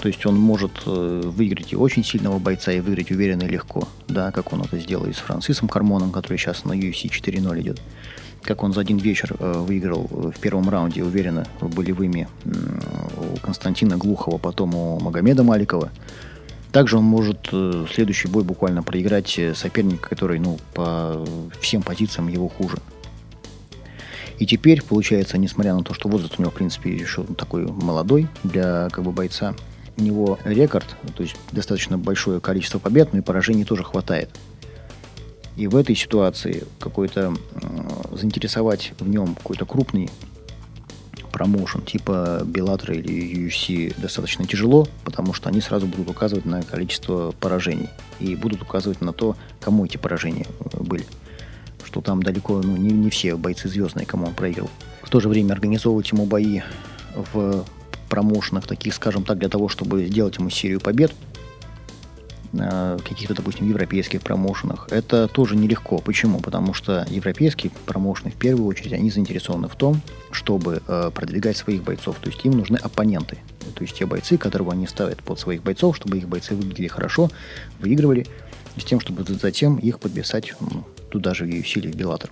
[0.00, 3.88] То есть он может э, выиграть и очень сильного бойца, и выиграть уверенно и легко,
[4.08, 7.80] да, как он это сделал и с Францисом Кармоном, который сейчас на UFC 4.0 идет
[8.42, 14.38] как он за один вечер э, выиграл в первом раунде уверенно болевыми у Константина Глухова,
[14.38, 15.90] потом у Магомеда Маликова.
[16.72, 21.24] Также он может э, следующий бой буквально проиграть э, соперника, который ну, по
[21.60, 22.78] всем позициям его хуже.
[24.42, 28.26] И теперь, получается, несмотря на то, что возраст у него, в принципе, еще такой молодой
[28.42, 29.54] для как бы, бойца,
[29.96, 34.30] у него рекорд, то есть достаточно большое количество побед, но и поражений тоже хватает.
[35.56, 40.10] И в этой ситуации какой-то э, заинтересовать в нем какой-то крупный
[41.30, 47.30] промоушен типа Bellator или UFC достаточно тяжело, потому что они сразу будут указывать на количество
[47.30, 51.04] поражений и будут указывать на то, кому эти поражения э, были.
[51.92, 54.70] Что там далеко ну, не, не все бойцы звездные, кому он проиграл.
[55.02, 56.62] В то же время организовывать ему бои
[57.14, 57.66] в
[58.08, 61.12] промоушенах таких, скажем так, для того, чтобы сделать ему серию побед–
[62.52, 65.98] каких-то, допустим, европейских промоушенах, это тоже нелегко.
[65.98, 66.40] Почему?
[66.40, 71.82] Потому что европейские промоушены, в первую очередь, они заинтересованы в том, чтобы э, продвигать своих
[71.82, 72.18] бойцов.
[72.20, 73.38] То есть им нужны оппоненты.
[73.74, 77.30] То есть те бойцы, которых они ставят под своих бойцов, чтобы их бойцы выглядели хорошо,
[77.80, 78.26] выигрывали,
[78.76, 82.30] с тем, чтобы затем их подписать ну, туда же в UFC или в Bellator.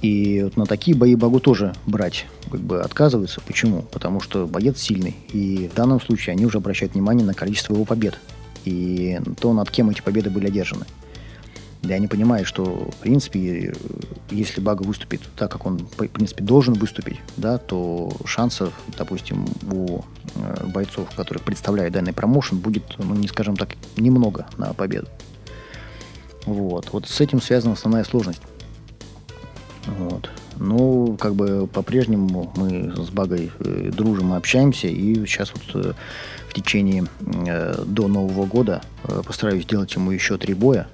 [0.00, 3.40] И вот на такие бои Багу тоже брать как бы отказываются.
[3.40, 3.82] Почему?
[3.82, 5.16] Потому что боец сильный.
[5.32, 8.18] И в данном случае они уже обращают внимание на количество его побед.
[8.64, 10.86] И то, над кем эти победы были одержаны.
[11.82, 13.74] Да, они понимают, что, в принципе,
[14.30, 20.02] если Бага выступит так, как он, в принципе, должен выступить, да, то шансов, допустим, у
[20.36, 25.08] э, бойцов, которых представляет данный промоушен, будет, ну, не скажем так, немного на победу.
[26.46, 26.88] Вот.
[26.92, 28.42] Вот с этим связана основная сложность.
[29.86, 30.30] Вот.
[30.58, 35.92] Ну, как бы по-прежнему мы с Багой э, дружим и общаемся, и сейчас вот э,
[36.48, 37.06] в течение
[37.46, 38.82] э, до Нового года
[39.26, 40.86] постараюсь сделать ему еще три боя,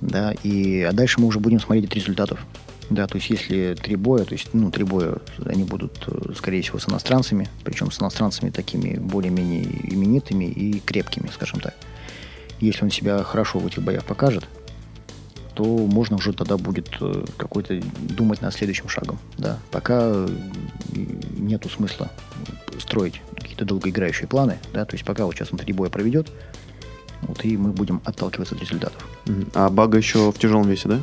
[0.00, 2.44] да, и а дальше мы уже будем смотреть от результатов.
[2.90, 6.78] Да, то есть если три боя, то есть, ну, три боя, они будут, скорее всего,
[6.78, 11.74] с иностранцами, причем с иностранцами такими более-менее именитыми и крепкими, скажем так.
[12.60, 14.44] Если он себя хорошо в этих боях покажет,
[15.54, 19.18] то можно уже тогда будет э, какой-то думать над следующим шагом.
[19.38, 19.58] Да.
[19.70, 20.28] Пока э,
[21.36, 22.10] нету смысла
[22.78, 26.32] строить какие-то долгоиграющие планы, да, то есть пока вот сейчас он три боя проведет,
[27.22, 29.06] вот, и мы будем отталкиваться от результатов.
[29.54, 31.00] А Бага еще в тяжелом весе, да?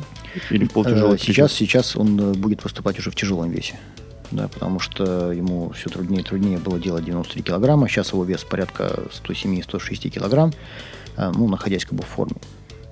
[0.50, 1.18] Или в полутяжелом?
[1.18, 3.78] Сейчас, сейчас он э, будет выступать уже в тяжелом весе.
[4.30, 7.86] Да, потому что ему все труднее и труднее было делать 93 килограмма.
[7.88, 10.52] Сейчас его вес порядка 107-106 килограмм,
[11.16, 12.36] ну, находясь как бы в форме.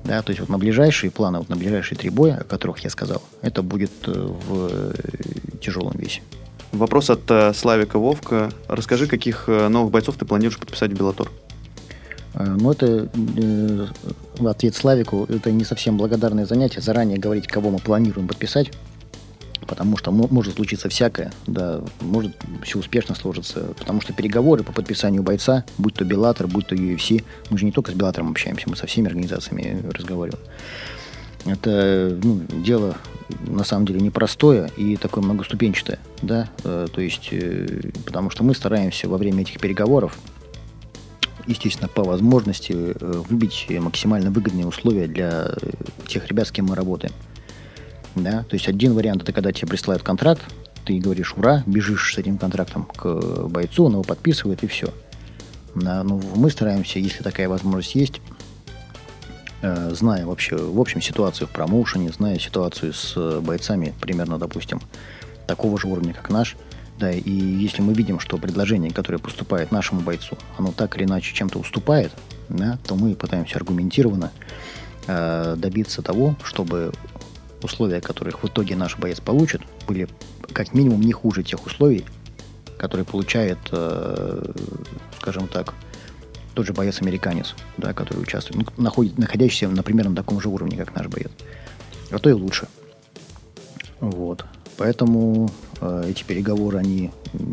[0.05, 2.91] Да, то есть вот на ближайшие планы, вот на ближайшие три боя, о которых я
[2.91, 4.93] сказал, это будет э, в э,
[5.61, 6.23] тяжелом весе.
[6.73, 8.51] Вопрос от э, Славика Вовка.
[8.67, 11.31] Расскажи, каких э, новых бойцов ты планируешь подписать в Беллатор?
[12.35, 13.87] Э, ну, это э,
[14.47, 15.27] ответ Славику.
[15.29, 16.81] Это не совсем благодарное занятие.
[16.81, 18.71] Заранее говорить, кого мы планируем подписать
[19.71, 25.23] потому что может случиться всякое, да, может все успешно сложится, потому что переговоры по подписанию
[25.23, 28.75] бойца, будь то Беллатор, будь то UFC, мы же не только с Беллатором общаемся, мы
[28.75, 30.43] со всеми организациями разговариваем.
[31.47, 32.97] Это ну, дело
[33.47, 38.57] на самом деле непростое и такое многоступенчатое, да, э, то есть, э, потому что мы
[38.57, 40.19] стараемся во время этих переговоров,
[41.47, 45.55] естественно, по возможности э, выбить максимально выгодные условия для
[46.09, 47.13] тех ребят, с кем мы работаем.
[48.15, 48.45] Да?
[48.45, 50.43] То есть один вариант это когда тебе присылают контракт,
[50.85, 54.93] ты говоришь ура, бежишь с этим контрактом к бойцу, он его подписывает и все.
[55.75, 58.21] Да, ну, мы стараемся, если такая возможность есть,
[59.63, 64.81] э, зная вообще, в общем, ситуацию в промоушене, зная ситуацию с э, бойцами, примерно, допустим,
[65.47, 66.57] такого же уровня, как наш,
[66.99, 71.35] да, и если мы видим, что предложение, которое поступает нашему бойцу, оно так или иначе
[71.35, 72.13] чем-то уступает,
[72.49, 74.33] да, то мы пытаемся аргументированно
[75.07, 76.93] э, добиться того, чтобы
[77.63, 80.09] условия, которых в итоге наш боец получит, были
[80.53, 82.05] как минимум не хуже тех условий,
[82.79, 84.53] которые получает, э,
[85.19, 85.75] скажем так,
[86.55, 90.95] тот же боец-американец, да, который участвует, ну, находит, находящийся, например, на таком же уровне, как
[90.95, 91.31] наш боец.
[92.11, 92.67] А то и лучше.
[94.01, 94.45] Вот.
[94.77, 97.11] Поэтому э, эти переговоры, они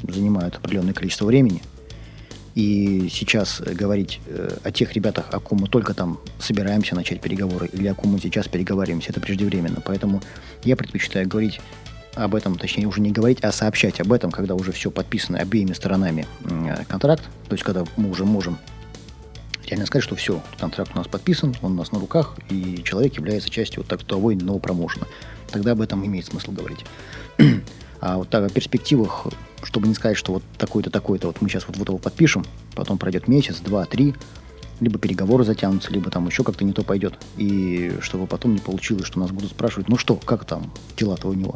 [0.08, 1.62] занимают определенное количество времени.
[2.58, 7.67] И сейчас говорить э, о тех ребятах, о ком мы только там собираемся начать переговоры,
[7.72, 9.80] или о ком мы сейчас переговариваемся, это преждевременно.
[9.86, 10.24] Поэтому
[10.63, 11.62] я предпочитаю говорить
[12.15, 15.74] об этом, точнее, уже не говорить, а сообщать об этом, когда уже все подписано обеими
[15.74, 18.58] сторонами э, контракт, то есть когда мы уже можем
[19.67, 23.17] реально сказать, что все, контракт у нас подписан, он у нас на руках, и человек
[23.17, 25.06] является частью вот так, того или иного промоушена.
[25.52, 26.84] Тогда об этом имеет смысл говорить.
[28.02, 29.28] а вот так о перспективах,
[29.63, 32.98] чтобы не сказать, что вот такой-то, такой-то, вот мы сейчас вот, вот его подпишем, потом
[32.98, 34.15] пройдет месяц, два, три,
[34.80, 37.15] либо переговоры затянутся, либо там еще как-то не то пойдет.
[37.38, 41.34] И чтобы потом не получилось, что нас будут спрашивать, ну что, как там дела-то у
[41.34, 41.56] него?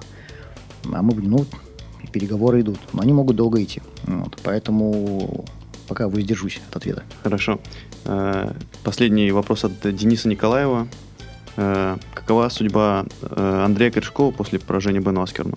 [0.91, 1.45] А мы будем, ну,
[2.11, 2.79] переговоры идут.
[2.93, 3.81] Но они могут долго идти.
[4.03, 5.45] Вот, поэтому
[5.87, 7.03] пока воздержусь от ответа.
[7.23, 7.59] Хорошо.
[8.05, 10.87] Э, последний вопрос от Дениса Николаева.
[11.57, 15.55] Э, какова судьба э, Андрея Корешкова после поражения Бена Аскерна?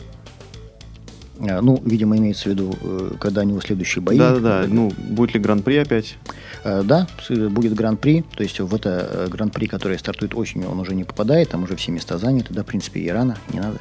[1.39, 2.75] Ну, видимо, имеется в виду,
[3.21, 4.19] когда у него следующие бои.
[4.19, 4.67] Да-да-да.
[4.69, 6.17] Ну, будет ли гран-при опять?
[6.65, 8.23] Да, будет гран-при.
[8.37, 11.51] То есть в это гран-при, которое стартует осенью, он уже не попадает.
[11.51, 12.55] Там уже все места заняты.
[12.55, 13.81] Да, в принципе, и рано, не надо.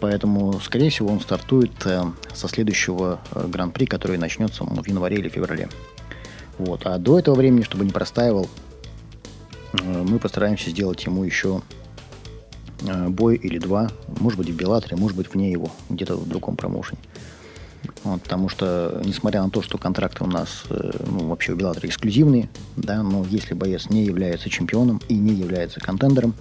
[0.00, 5.28] Поэтому, скорее всего, он стартует э, со следующего э, гран-при, который начнется в январе или
[5.28, 5.68] феврале.
[6.56, 6.82] Вот.
[6.86, 8.48] А до этого времени, чтобы не простаивал,
[9.72, 11.62] э, мы постараемся сделать ему еще
[13.08, 17.00] бой или два, может быть, в Беллатре, может быть, вне его, где-то в другом промоушене.
[18.04, 22.48] Вот, потому что, несмотря на то, что контракты у нас, ну, вообще у Беллатора эксклюзивные,
[22.76, 26.34] да, но если боец не является чемпионом и не является контендером,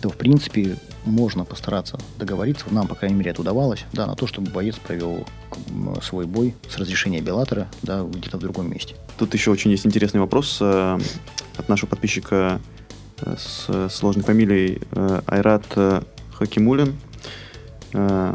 [0.00, 4.26] то, в принципе, можно постараться договориться, нам, по крайней мере, это удавалось, да, на то,
[4.26, 5.26] чтобы боец провел
[6.02, 8.94] свой бой с разрешения Беллатора, да, где-то в другом месте.
[9.18, 10.98] Тут еще очень есть интересный вопрос э,
[11.56, 12.77] от нашего подписчика э,
[13.36, 16.02] с сложной фамилией э, Айрат э,
[16.32, 16.96] Хакимулин.
[17.92, 18.34] Э,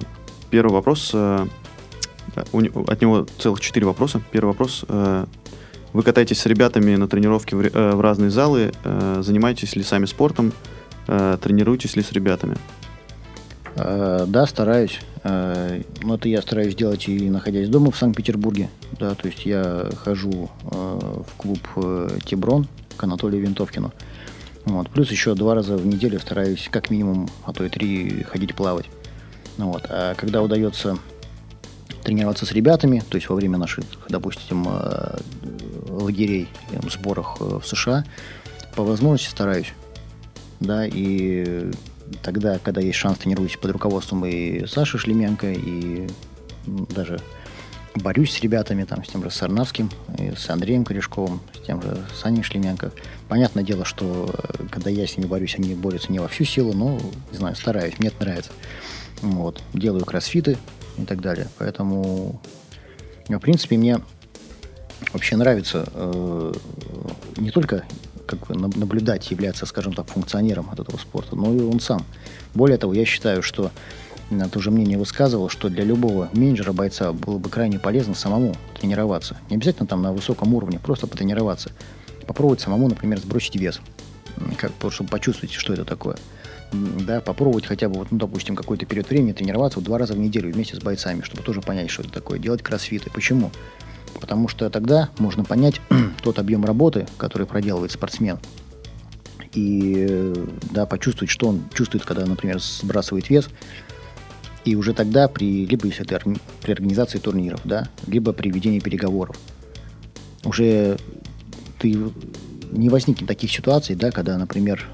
[0.49, 4.21] первый вопрос, от него целых четыре вопроса.
[4.31, 4.85] Первый вопрос.
[4.87, 10.53] Вы катаетесь с ребятами на тренировке в, разные залы, занимаетесь ли сами спортом,
[11.07, 12.55] тренируетесь ли с ребятами?
[13.75, 14.99] Да, стараюсь.
[15.23, 18.69] Но это я стараюсь делать и находясь дома в Санкт-Петербурге.
[18.99, 21.59] Да, то есть я хожу в клуб
[22.25, 23.91] Тиброн к Анатолию Винтовкину.
[24.65, 24.89] Вот.
[24.89, 28.85] Плюс еще два раза в неделю стараюсь как минимум, а то и три ходить плавать.
[29.57, 29.85] Ну вот.
[29.89, 30.97] А когда удается
[32.03, 34.67] тренироваться с ребятами, то есть во время наших, допустим,
[35.89, 36.49] лагерей,
[36.89, 38.05] сборах в США,
[38.75, 39.73] по возможности стараюсь
[40.63, 41.71] да, и
[42.21, 46.07] тогда, когда есть шанс, тренируюсь под руководством и Саши Шлеменко, и
[46.65, 47.19] даже
[47.95, 52.03] борюсь с ребятами, там, с тем же Сарнавским, и с Андреем Корешковым, с тем же
[52.15, 52.91] Саней Шлеменко.
[53.27, 56.73] Понятное дело, что э, когда я с ними борюсь, они борются не во всю силу,
[56.73, 56.99] но,
[57.31, 58.51] не знаю, стараюсь, мне это нравится.
[59.21, 59.61] Вот.
[59.73, 60.57] Делаю кроссфиты
[60.97, 61.47] и так далее.
[61.57, 62.41] Поэтому,
[63.27, 63.99] в принципе, мне
[65.11, 66.53] вообще нравится э,
[67.37, 67.83] не только
[68.25, 72.05] как бы наблюдать, являться, скажем так, функционером от этого спорта, но и он сам.
[72.53, 73.71] Более того, я считаю, что
[74.29, 79.37] это уже мнение высказывал, что для любого менеджера, бойца было бы крайне полезно самому тренироваться.
[79.49, 81.71] Не обязательно там на высоком уровне, просто потренироваться.
[82.27, 83.81] Попробовать самому, например, сбросить вес,
[84.57, 86.17] как, чтобы почувствовать, что это такое.
[86.71, 90.17] Да, попробовать хотя бы, вот, ну, допустим, какой-то период времени тренироваться вот два раза в
[90.17, 93.11] неделю вместе с бойцами, чтобы тоже понять, что это такое, делать кроссфиты.
[93.11, 93.51] Почему?
[94.19, 95.81] потому что тогда можно понять
[96.23, 98.39] тот объем работы, который проделывает спортсмен,
[99.53, 100.33] и
[100.71, 103.49] да, почувствовать, что он чувствует, когда, например, сбрасывает вес,
[104.65, 106.21] и уже тогда, при, либо если это
[106.61, 109.37] при организации турниров, да, либо при ведении переговоров,
[110.45, 110.97] уже
[111.79, 111.97] ты
[112.71, 114.87] не возникнет таких ситуаций, да, когда, например,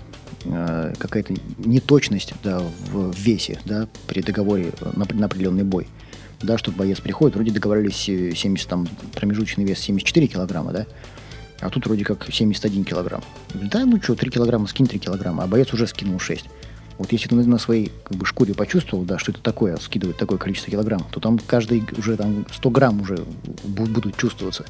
[0.46, 2.62] э, какая-то неточность да,
[2.92, 5.88] в весе да, при договоре на, на определенный бой.
[6.42, 10.86] Да, что боец приходит, вроде договорились 70, там, промежуточный вес 74 килограмма, да,
[11.60, 13.24] а тут вроде как 71 килограмм.
[13.54, 16.46] Да, ну что, 3 килограмма, скинь 3 килограмма, а боец уже скинул 6.
[17.00, 20.38] Вот если ты на своей как бы, шкуре почувствовал, да, что это такое, скидывать такое
[20.38, 23.26] количество килограмм, то там каждый уже там 100 грамм уже
[23.64, 24.66] будут чувствоваться.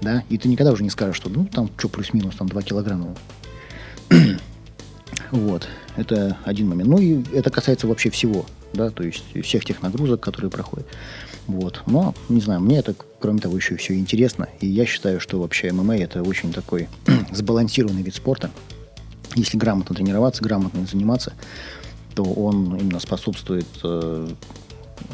[0.00, 3.16] Да, и ты никогда уже не скажешь, что ну там что плюс-минус там 2 килограмма.
[5.32, 6.88] вот, это один момент.
[6.88, 10.86] Ну и это касается вообще всего, да, то есть всех тех нагрузок, которые проходят.
[11.48, 11.82] Вот.
[11.86, 14.48] Но, не знаю, мне это, кроме того, еще все интересно.
[14.60, 16.88] И я считаю, что вообще ММА это очень такой
[17.32, 18.50] сбалансированный вид спорта
[19.36, 21.34] если грамотно тренироваться, грамотно заниматься,
[22.14, 24.28] то он именно способствует э,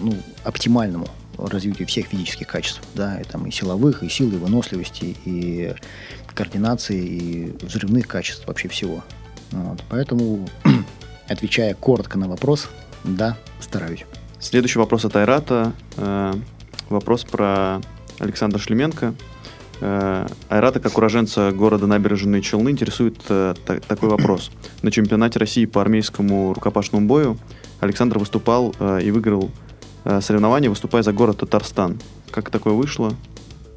[0.01, 0.14] ну,
[0.45, 5.75] оптимальному развитию всех физических качеств, да, и там и силовых, и силы, и выносливости, и
[6.35, 9.03] координации, и взрывных качеств вообще всего.
[9.51, 9.83] Вот.
[9.89, 10.49] Поэтому,
[11.29, 12.68] отвечая коротко на вопрос,
[13.05, 14.05] да, стараюсь.
[14.39, 15.73] Следующий вопрос от Айрата.
[15.97, 16.35] Э,
[16.89, 17.81] вопрос про
[18.18, 19.14] Александра Шлеменко.
[19.83, 24.53] Э, Айрата, как уроженца города Набережные Челны, интересует э, та- такой вопрос.
[24.83, 27.37] На чемпионате России по армейскому рукопашному бою
[27.80, 29.51] Александр выступал э, и выиграл
[30.05, 32.01] э, соревнования, выступая за город Татарстан.
[32.30, 33.12] Как такое вышло?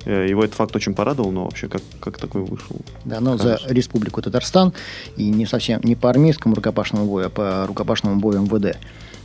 [0.06, 2.76] Его этот факт очень порадовал, но вообще как, как такое вышел?
[3.06, 4.72] Да, но за Республику Татарстан
[5.18, 8.78] и не совсем не по армейскому рукопашному бою, а по рукопашному бою МВД.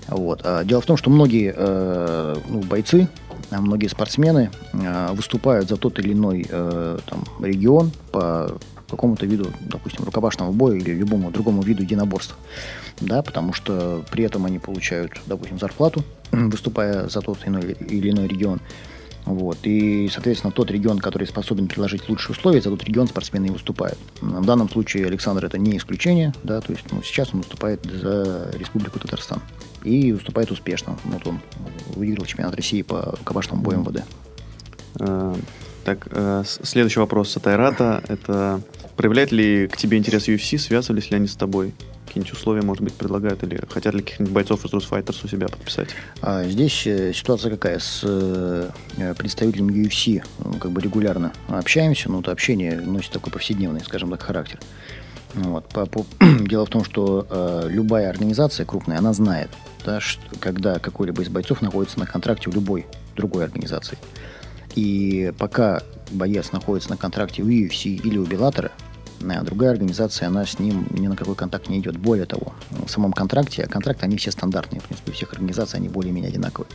[0.09, 0.41] Вот.
[0.43, 3.09] А дело в том, что многие э, ну, бойцы
[3.51, 10.05] многие спортсмены э, выступают за тот или иной э, там, регион по какому-то виду, допустим,
[10.05, 12.37] рукопашного боя или любому другому виду единоборства.
[13.01, 18.61] Да, потому что при этом они получают, допустим, зарплату, выступая за тот или иной регион.
[19.25, 19.59] Вот.
[19.63, 23.99] И, соответственно, тот регион, который способен предложить лучшие условия, за тот регион спортсмены и выступают.
[24.21, 28.51] В данном случае Александр это не исключение, да, то есть ну, сейчас он выступает за
[28.55, 29.41] Республику Татарстан
[29.85, 30.99] и выступает успешно.
[31.05, 31.41] Вот он
[31.95, 34.05] выиграл чемпионат России по рукопашному бою МВД.
[34.99, 35.37] А,
[35.85, 38.03] так, э, следующий вопрос от Айрата.
[38.09, 38.61] Это
[38.97, 41.75] проявляет ли к тебе интерес UFC, связывались ли они с тобой?
[42.07, 45.91] Какие-нибудь условия, может быть, предлагают или хотят ли каких-нибудь бойцов из Русфайтерс у себя подписать?
[46.21, 47.79] А здесь э, ситуация какая?
[47.79, 48.69] С э,
[49.17, 54.23] представителем UFC ну, как бы регулярно общаемся, но это общение носит такой повседневный, скажем так,
[54.23, 54.59] характер.
[55.35, 55.69] Вот.
[55.69, 56.05] По, по,
[56.41, 59.51] дело в том, что э, любая организация крупная, она знает,
[59.85, 63.99] да, что, когда какой-либо из бойцов находится на контракте у любой другой организации.
[64.75, 68.73] И пока боец находится на контракте у UFC или у Беллатора,
[69.43, 71.97] другая организация, она с ним ни на какой контакт не идет.
[71.97, 75.79] Более того, в самом контракте, а контракты, они все стандартные, в принципе, у всех организаций
[75.79, 76.71] они более-менее одинаковые.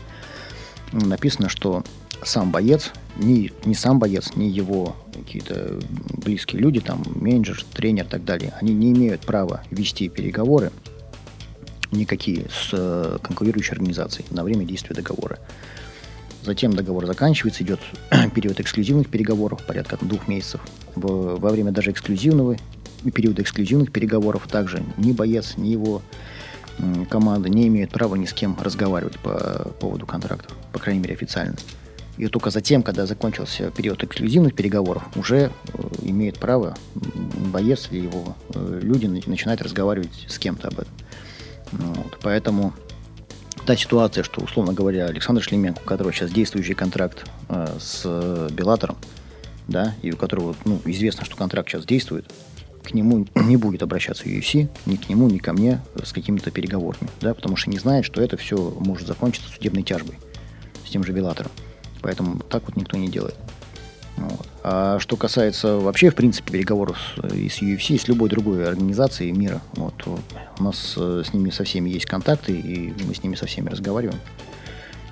[0.92, 1.84] Написано, что
[2.24, 5.80] сам боец, ни, ни сам боец, ни его какие-то
[6.14, 10.72] близкие люди, там, менеджер, тренер и так далее, они не имеют права вести переговоры
[11.92, 15.40] никакие с э, конкурирующей организацией на время действия договора.
[16.44, 17.80] Затем договор заканчивается, идет
[18.36, 20.62] период эксклюзивных переговоров, порядка двух месяцев.
[20.96, 22.58] Во, во время даже эксклюзивного
[23.14, 26.02] периода эксклюзивных переговоров также ни боец, ни его
[27.10, 31.56] команда не имеют права ни с кем разговаривать по поводу контрактов, по крайней мере официально.
[32.18, 38.36] И только затем, когда закончился период эксклюзивных переговоров, уже э, имеет право боец или его
[38.54, 40.94] э, люди начинать разговаривать с кем-то об этом.
[41.74, 42.74] Ну вот, поэтому
[43.66, 48.98] та ситуация, что, условно говоря, Александр Шлеменко, у которого сейчас действующий контракт э, с Беллатором,
[49.68, 52.32] да, и у которого ну, известно, что контракт сейчас действует,
[52.82, 57.10] к нему не будет обращаться UFC, ни к нему, ни ко мне с какими-то переговорами,
[57.20, 60.16] да, потому что не знает, что это все может закончиться судебной тяжбой
[60.86, 61.52] с тем же Беллатором.
[62.06, 63.34] Поэтому так вот никто не делает.
[64.18, 64.48] Вот.
[64.64, 66.98] А что касается вообще, в принципе, переговоров
[67.34, 69.96] и с UFC, и с любой другой организацией мира, вот,
[70.60, 73.70] у нас э, с ними со всеми есть контакты, и мы с ними со всеми
[73.70, 74.20] разговариваем.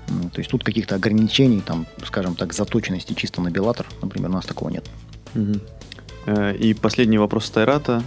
[0.05, 4.45] То есть тут каких-то ограничений, там, скажем так, заточенности чисто на Беллатор, например, у нас
[4.45, 4.85] такого нет.
[5.33, 6.37] Угу.
[6.59, 8.03] И последний вопрос Тайрата.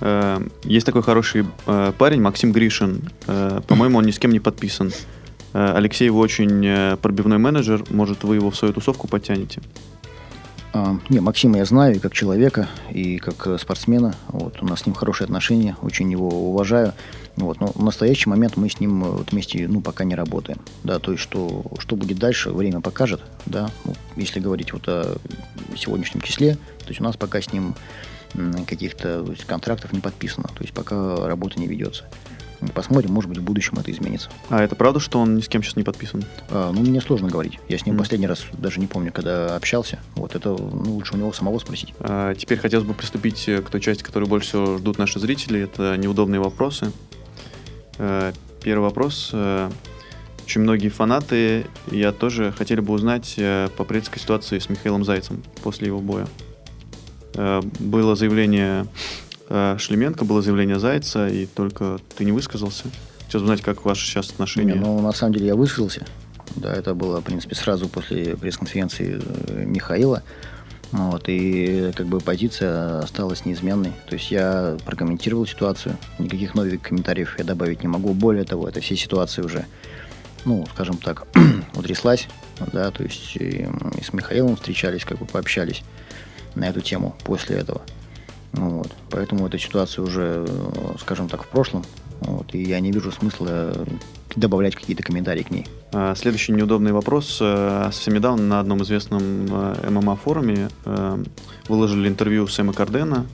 [0.00, 1.46] Э, есть такой хороший
[1.98, 3.08] парень, Максим Гришин.
[3.26, 4.92] По-моему, он ни с кем не подписан.
[5.54, 9.62] Э, Алексей, вы очень э, пробивной менеджер, может, вы его в свою тусовку потянете?
[10.72, 14.14] А, не, Максима я знаю и как человека, и как э, спортсмена.
[14.28, 16.92] Вот, у нас с ним хорошие отношения, очень его уважаю.
[17.36, 20.58] Вот, но в настоящий момент мы с ним вот, вместе ну, пока не работаем.
[20.82, 23.20] Да, то есть, что, что будет дальше, время покажет.
[23.46, 25.16] Да, ну, если говорить вот о
[25.76, 27.74] сегодняшнем числе, то есть у нас пока с ним
[28.66, 30.48] каких-то контрактов не подписано.
[30.48, 32.04] То есть пока работа не ведется.
[32.72, 34.30] Посмотрим, может быть, в будущем это изменится.
[34.48, 36.24] А это правда, что он ни с кем сейчас не подписан?
[36.50, 37.58] А, ну, мне сложно говорить.
[37.68, 37.98] Я с ним mm.
[37.98, 40.00] последний раз даже не помню, когда общался.
[40.14, 41.94] Вот это ну, лучше у него самого спросить.
[42.00, 45.60] А, теперь хотелось бы приступить к той части, которую больше всего ждут наши зрители.
[45.60, 46.92] Это неудобные вопросы.
[47.98, 49.30] А, первый вопрос.
[49.32, 49.70] А,
[50.44, 55.42] очень многие фанаты, я тоже хотели бы узнать э, по предской ситуации с Михаилом Зайцем
[55.62, 56.26] после его боя.
[57.34, 58.86] Э, было заявление э,
[59.48, 62.84] Шлеменко, было заявление Зайца, и только ты не высказался.
[63.26, 64.74] Хотел узнать, как ваши сейчас отношения.
[64.74, 66.06] Не, ну, на самом деле я высказался.
[66.56, 69.20] Да, это было, в принципе, сразу после пресс-конференции
[69.64, 70.22] Михаила.
[70.92, 73.92] Вот, и как бы позиция осталась неизменной.
[74.08, 78.14] То есть я прокомментировал ситуацию, никаких новых комментариев я добавить не могу.
[78.14, 79.66] Более того, это все ситуации уже
[80.44, 81.26] ну, скажем так,
[81.74, 82.28] утряслась,
[82.72, 83.66] да, то есть и,
[83.98, 85.82] и с Михаилом встречались, как бы пообщались
[86.54, 87.82] на эту тему после этого.
[88.56, 88.90] Вот.
[89.10, 90.46] Поэтому эта ситуация уже,
[91.00, 91.84] скажем так, в прошлом.
[92.20, 93.74] Вот, и я не вижу смысла
[94.36, 95.66] добавлять какие-то комментарии к ней.
[95.92, 97.38] А, следующий неудобный вопрос.
[97.40, 101.24] Э, совсем недавно на одном известном э, ММА-форуме э,
[101.68, 103.26] выложили интервью Сэма Кардена.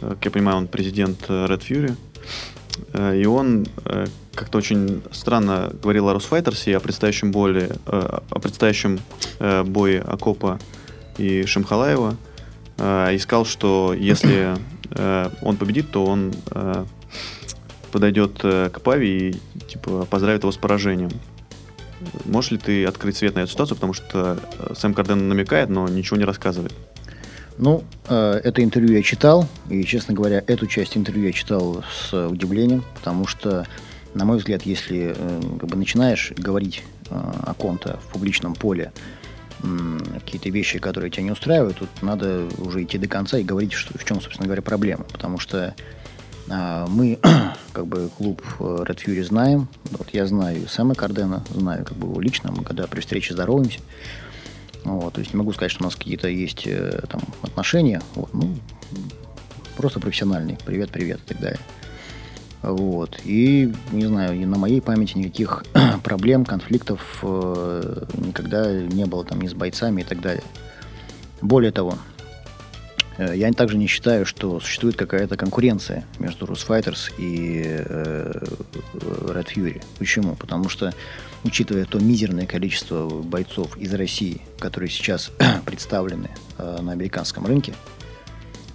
[0.00, 1.96] Как я понимаю, он президент Red Fury.
[3.20, 3.66] И он
[4.38, 9.00] как-то очень странно говорил о Росфайтерсе и о предстоящем, боле, э, о предстоящем
[9.40, 10.60] э, бое Акопа
[11.16, 12.16] и Шамхалаева.
[12.78, 14.56] Э, и сказал, что если
[15.42, 16.32] он победит, то он
[17.92, 21.10] подойдет к Пави и типа, поздравит его с поражением.
[22.24, 24.38] Можешь ли ты открыть свет на эту ситуацию, потому что
[24.74, 26.72] Сэм Карден намекает, но ничего не рассказывает?
[27.58, 32.82] Ну, это интервью я читал, и, честно говоря, эту часть интервью я читал с удивлением,
[32.94, 33.66] потому что
[34.14, 38.92] на мой взгляд, если э, как бы начинаешь говорить э, о ком-то в публичном поле,
[39.60, 43.96] какие-то вещи, которые тебя не устраивают, тут надо уже идти до конца и говорить, что,
[43.98, 45.04] в чем, собственно говоря, проблема.
[45.04, 45.74] Потому что
[46.48, 47.18] а, мы,
[47.72, 49.68] как бы, клуб э, Red Fury знаем.
[49.90, 53.80] Вот я знаю Сэма Кардена, знаю как бы его лично, мы когда при встрече здороваемся.
[54.84, 56.66] Вот, то есть не могу сказать, что у нас какие-то есть
[57.08, 58.00] там отношения.
[58.14, 58.56] Вот, ну,
[59.76, 60.56] просто профессиональные.
[60.64, 61.60] Привет, привет и так далее.
[62.62, 63.20] Вот.
[63.24, 65.64] И, не знаю, на моей памяти никаких
[66.02, 70.44] проблем, конфликтов э, никогда не было там ни с бойцами и так далее.
[71.40, 71.96] Более того,
[73.16, 78.32] э, я также не считаю, что существует какая-то конкуренция между Rusfighters и э,
[78.94, 79.82] Red Fury.
[79.98, 80.34] Почему?
[80.34, 80.92] Потому что,
[81.44, 85.30] учитывая то мизерное количество бойцов из России, которые сейчас
[85.64, 87.74] представлены э, на американском рынке,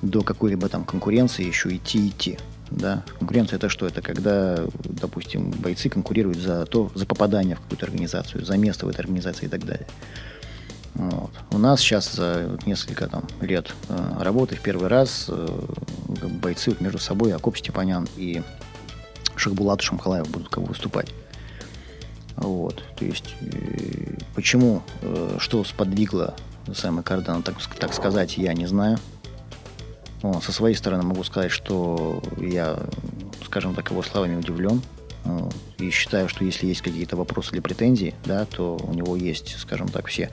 [0.01, 2.38] до какой-либо там конкуренции еще идти идти.
[2.78, 3.03] Да?
[3.19, 3.88] Конкуренция это что?
[3.88, 8.89] Это когда, допустим, бойцы конкурируют за то, за попадание в какую-то организацию, за место в
[8.89, 9.88] этой организации и так далее.
[10.95, 11.32] Вот.
[11.51, 15.47] У нас сейчас за несколько там, лет э, работы в первый раз э,
[16.41, 18.43] бойцы между собой, Акоп Степанян и
[19.36, 21.13] Шахбулат Шамхалаев будут как бы выступать.
[22.36, 22.84] Вот.
[22.97, 26.36] То есть, э, почему, э, что сподвигло
[26.74, 28.97] Сэма Кардана, так, так сказать, я не знаю.
[30.24, 32.80] Вот, со своей стороны могу сказать, что я,
[33.45, 34.82] скажем так, его словами удивлен.
[35.26, 39.59] Вот, и считаю, что если есть какие-то вопросы или претензии, да, то у него есть,
[39.59, 40.32] скажем так, все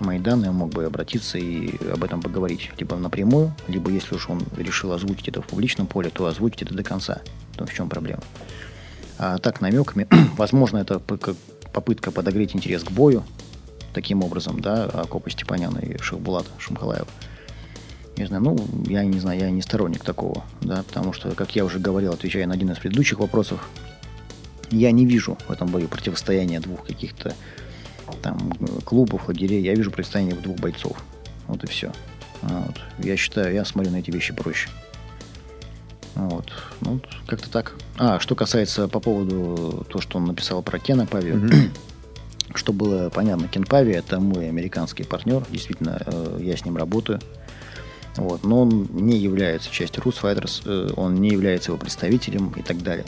[0.00, 4.28] мои данные, он мог бы обратиться и об этом поговорить либо напрямую, либо если уж
[4.28, 7.20] он решил озвучить это в публичном поле, то озвучить это до конца.
[7.56, 8.22] То в чем проблема.
[9.18, 13.22] А так намеками, возможно, это попытка подогреть интерес к бою,
[13.92, 17.06] таким образом, да, Акопа Степаняна и Шахбулата Шамхалаева.
[18.20, 18.56] Не знаю, ну,
[18.86, 22.46] я не знаю, я не сторонник такого, да, потому что, как я уже говорил, отвечая
[22.46, 23.66] на один из предыдущих вопросов,
[24.70, 27.34] я не вижу в этом бою противостояния двух каких-то
[28.20, 28.52] там
[28.84, 31.02] клубов, лагерей, я вижу противостояние двух бойцов.
[31.46, 31.92] Вот и все.
[32.42, 32.78] Вот.
[32.98, 34.68] Я считаю, я смотрю на эти вещи проще.
[36.14, 36.52] Вот.
[36.82, 37.72] Ну, как-то так.
[37.96, 41.70] А, что касается по поводу того, что он написал про Кена Пави, mm-hmm.
[42.54, 47.18] что было понятно, Кен Пави это мой американский партнер, действительно, э, я с ним работаю.
[48.16, 48.44] Вот.
[48.44, 52.82] Но он не является частью Rus Fighters, э, он не является его представителем и так
[52.82, 53.06] далее.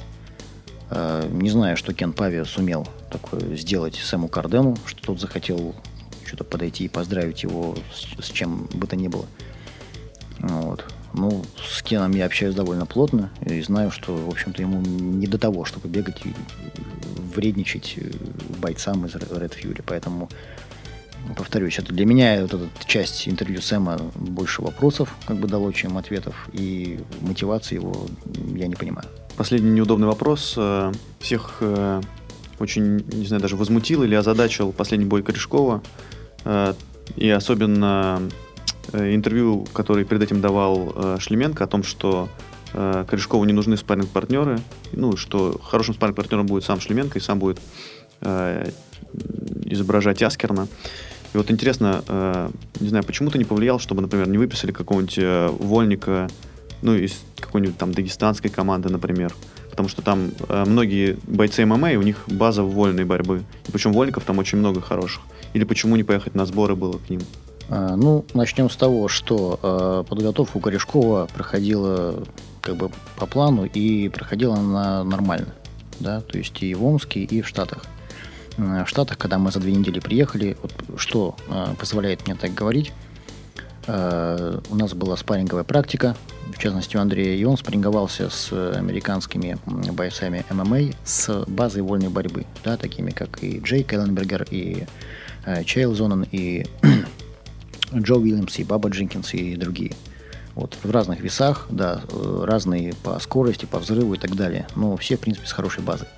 [0.90, 5.74] Э, не знаю, что Кен Пави сумел такое сделать Сэму Кардену, что тот захотел
[6.24, 9.26] что-то подойти и поздравить его с, с чем бы то ни было.
[10.38, 10.84] Вот.
[11.14, 15.38] Ну, с Кеном я общаюсь довольно плотно и знаю, что, в общем-то, ему не до
[15.38, 16.34] того, чтобы бегать и
[17.34, 18.11] вредничать э,
[18.59, 19.82] бойцам из Red Fury.
[19.84, 20.28] Поэтому
[21.36, 25.98] повторюсь, это для меня вот эта часть интервью Сэма больше вопросов как бы дало, чем
[25.98, 28.06] ответов, и мотивации его
[28.54, 29.08] я не понимаю.
[29.36, 30.54] Последний неудобный вопрос.
[30.56, 32.00] Э, всех э,
[32.58, 35.82] очень, не знаю, даже возмутил или озадачил последний бой Корешкова.
[36.44, 36.74] Э,
[37.16, 38.22] и особенно
[38.92, 42.28] интервью, который перед этим давал Шлеменко о том, что
[42.72, 44.60] Корешкову не нужны спарринг-партнеры,
[44.92, 47.60] ну, что хорошим спарринг-партнером будет сам Шлеменко и сам будет
[49.64, 50.68] изображать Аскерна.
[51.34, 55.18] И вот интересно, э, не знаю, почему ты не повлиял, чтобы, например, не выписали какого-нибудь
[55.18, 56.28] э, вольника,
[56.82, 59.32] ну, из какой-нибудь там дагестанской команды, например.
[59.70, 63.44] Потому что там э, многие бойцы ММА, и у них база вольной борьбы.
[63.66, 65.22] И причем вольников там очень много хороших.
[65.54, 67.20] Или почему не поехать на сборы было к ним?
[67.70, 72.22] А, ну, начнем с того, что э, подготовка у Корешкова проходила
[72.60, 75.54] как бы по плану и проходила она нормально.
[76.00, 77.84] Да, то есть и в Омске, и в Штатах.
[78.59, 82.55] Э, в Штатах, когда мы за две недели приехали, вот что э, позволяет мне так
[82.55, 82.92] говорить,
[83.86, 86.16] э, у нас была спарринговая практика,
[86.55, 92.46] в частности у Андрея, и он спарринговался с американскими бойцами ММА с базой вольной борьбы,
[92.64, 94.86] да, такими как и Джейк Элленбергер, и
[95.46, 96.66] э, Чейл Соннен, и
[97.94, 99.92] Джо Уильямс, и Бабба Дженкинс, и другие.
[100.55, 102.03] Вот, в разных весах, да,
[102.42, 104.66] разные по скорости, по взрыву и так далее.
[104.76, 106.09] Но все, в принципе, с хорошей базой.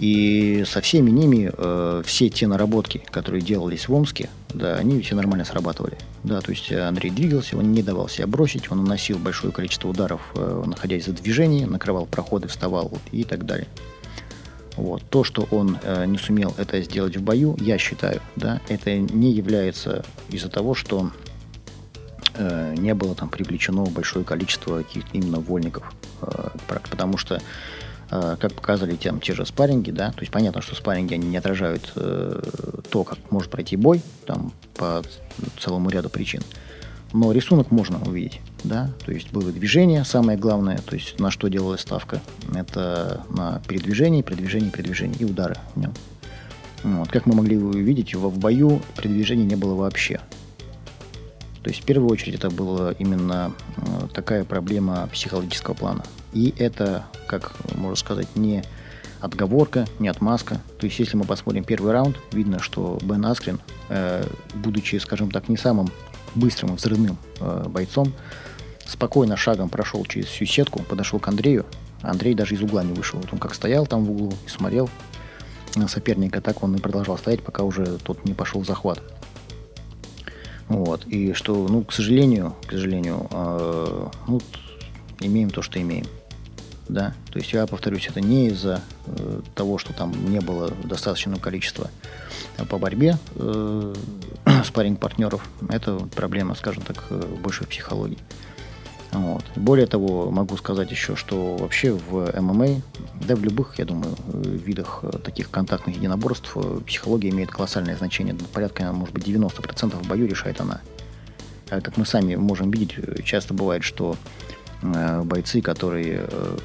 [0.00, 5.14] И со всеми ними э, все те наработки, которые делались в Омске, да, они все
[5.14, 5.98] нормально срабатывали.
[6.24, 10.22] Да, то есть Андрей двигался, он не давал себя бросить, он наносил большое количество ударов,
[10.34, 13.68] э, находясь за движение, накрывал проходы, вставал и так далее.
[14.76, 15.02] Вот.
[15.10, 19.32] То, что он э, не сумел это сделать в бою, я считаю, да, это не
[19.32, 21.10] является из-за того, что
[22.36, 25.92] э, не было там привлечено большое количество каких-то именно вольников.
[26.22, 27.42] Э, потому что
[28.10, 31.92] как показывали там те же спарринги, да, то есть понятно, что спарринги они не отражают
[31.94, 32.42] э,
[32.90, 35.02] то, как может пройти бой, там по
[35.58, 36.42] целому ряду причин.
[37.12, 41.48] Но рисунок можно увидеть, да, то есть было движение, самое главное, то есть на что
[41.48, 42.20] делалась ставка,
[42.54, 45.92] это на передвижение, передвижение, передвижение и удары в.
[46.82, 47.08] Вот.
[47.10, 50.20] Как мы могли увидеть, в бою передвижения не было вообще.
[51.62, 56.04] То есть в первую очередь это была именно э, такая проблема психологического плана.
[56.32, 58.64] И это, как можно сказать, не
[59.20, 60.60] отговорка, не отмазка.
[60.78, 65.48] То есть, если мы посмотрим первый раунд, видно, что Бен Аскрин, э, будучи, скажем так,
[65.48, 65.90] не самым
[66.34, 68.12] быстрым и взрывным э, бойцом,
[68.86, 71.66] спокойно шагом прошел через всю сетку, подошел к Андрею.
[72.02, 73.18] Андрей даже из угла не вышел.
[73.20, 74.88] Вот он как стоял там в углу и смотрел
[75.76, 79.02] на соперника, так он и продолжал стоять, пока уже тот не пошел в захват.
[80.70, 81.06] Вот.
[81.06, 84.40] И что, ну, к сожалению, к сожалению, э, ну,
[85.20, 86.06] имеем то, что имеем
[86.90, 91.38] да, то есть я повторюсь, это не из-за э, того, что там не было достаточного
[91.38, 91.88] количества
[92.56, 93.94] э, по борьбе э,
[94.64, 98.18] спарринг-партнеров, это проблема, скажем так, э, больше в психологии.
[99.12, 99.44] Вот.
[99.56, 102.80] Более того, могу сказать еще, что вообще в ММА,
[103.26, 106.56] да в любых, я думаю, видах таких контактных единоборств
[106.86, 108.36] психология имеет колоссальное значение.
[108.52, 110.80] Порядка, может быть, 90% в бою решает она.
[111.70, 112.94] А как мы сами можем видеть,
[113.24, 114.16] часто бывает, что
[114.82, 116.58] Э, бойцы, которые э,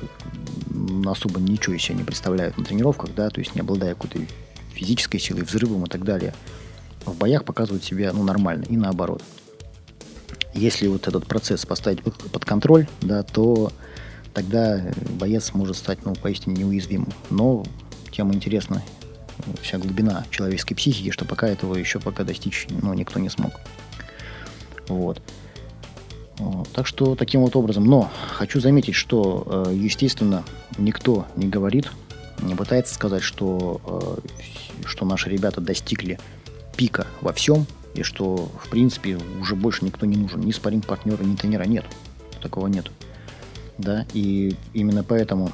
[1.06, 4.20] особо ничего из себя не представляют на тренировках, да, то есть не обладая какой-то
[4.74, 6.34] физической силой, взрывом и так далее,
[7.06, 9.22] в боях показывают себя ну, нормально и наоборот.
[10.56, 13.72] Если вот этот процесс поставить под контроль, да, то
[14.34, 14.82] тогда
[15.20, 17.12] боец может стать ну, поистине неуязвимым.
[17.30, 17.66] Но
[18.12, 18.82] тем интересна
[19.62, 23.52] вся глубина человеческой психики, что пока этого еще пока достичь ну, никто не смог.
[24.88, 25.22] Вот.
[26.74, 27.86] Так что таким вот образом.
[27.86, 30.44] Но хочу заметить, что, э, естественно,
[30.78, 31.90] никто не говорит,
[32.42, 36.20] не пытается сказать, что, э, что наши ребята достигли
[36.76, 37.66] пика во всем,
[37.96, 40.42] и что, в принципе, уже больше никто не нужен.
[40.42, 41.86] Ни спарринг-партнера, ни тренера нет.
[42.42, 42.92] Такого нет.
[43.78, 45.52] Да, и именно поэтому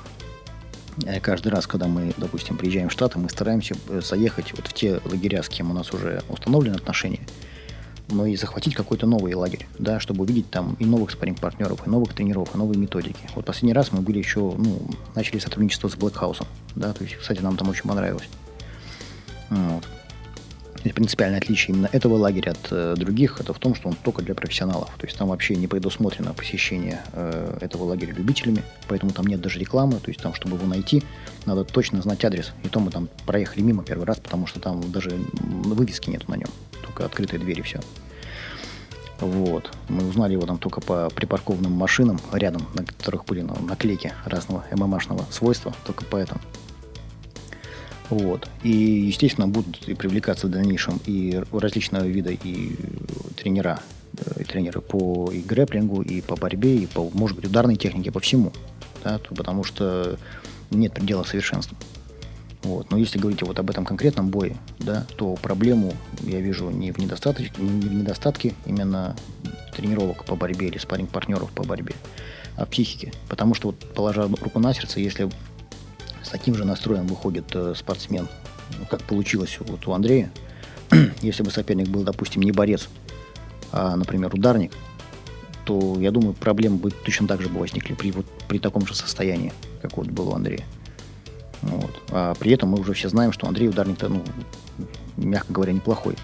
[1.05, 4.99] э, каждый раз, когда мы, допустим, приезжаем в Штаты, мы стараемся заехать вот в те
[5.05, 7.21] лагеря, с кем у нас уже установлены отношения,
[8.09, 12.13] но и захватить какой-то новый лагерь, да, чтобы увидеть там и новых спарринг-партнеров, и новых
[12.13, 13.29] тренеров, и новые методики.
[13.35, 14.81] Вот последний раз мы были еще, ну,
[15.15, 18.29] начали сотрудничество с Блэкхаусом, да, то есть, кстати, нам там очень понравилось.
[19.49, 19.87] Вот.
[20.81, 23.95] То есть принципиальное отличие именно этого лагеря от э, других это в том, что он
[23.95, 24.89] только для профессионалов.
[24.97, 29.59] То есть там вообще не предусмотрено посещение э, этого лагеря любителями, поэтому там нет даже
[29.59, 29.99] рекламы.
[29.99, 31.03] То есть там, чтобы его найти,
[31.45, 32.51] надо точно знать адрес.
[32.63, 36.35] И то мы там проехали мимо первый раз, потому что там даже вывески нету на
[36.35, 36.49] нем
[36.81, 37.79] только открытые двери, все.
[39.19, 39.71] Вот.
[39.87, 44.65] Мы узнали его там только по припаркованным машинам рядом, на которых были ну, наклейки разного
[44.71, 46.41] ММАшного свойства, только поэтому.
[48.11, 48.47] Вот.
[48.61, 52.75] И, естественно, будут и привлекаться в дальнейшем и различного вида и
[53.37, 53.79] тренера,
[54.17, 58.11] э, и тренеры по и грэплингу, и по борьбе, и по, может быть, ударной технике,
[58.11, 58.51] по всему.
[59.03, 60.17] Да, потому что
[60.71, 61.77] нет предела совершенства.
[62.63, 62.91] Вот.
[62.91, 66.97] Но если говорить вот об этом конкретном бое, да, то проблему я вижу не в,
[66.97, 69.15] недостатке, не в недостатке именно
[69.75, 71.95] тренировок по борьбе или спарринг-партнеров по борьбе.
[72.57, 73.13] а в психике.
[73.29, 75.29] Потому что, вот, положа руку на сердце, если
[76.31, 78.27] таким же настроем выходит э, спортсмен,
[78.79, 80.31] ну, как получилось вот у Андрея,
[81.21, 82.87] если бы соперник был, допустим, не борец,
[83.71, 84.73] а, например, ударник,
[85.65, 88.95] то, я думаю, проблемы бы точно так же бы возникли при, вот, при таком же
[88.95, 90.63] состоянии, как вот было у Андрея.
[91.61, 91.91] Вот.
[92.09, 94.23] А при этом мы уже все знаем, что Андрей ударник-то, ну,
[95.17, 96.15] мягко говоря, неплохой.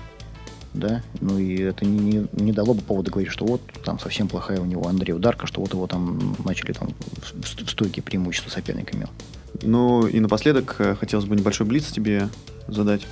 [0.74, 1.02] Да?
[1.22, 4.60] Ну и это не, не, не дало бы повода говорить, что вот там совсем плохая
[4.60, 8.94] у него Андрей ударка, что вот его там начали там в, в стойке преимущества соперник
[8.94, 9.10] имел.
[9.62, 12.30] Ну и напоследок э, хотелось бы небольшой блиц тебе
[12.68, 13.06] задать.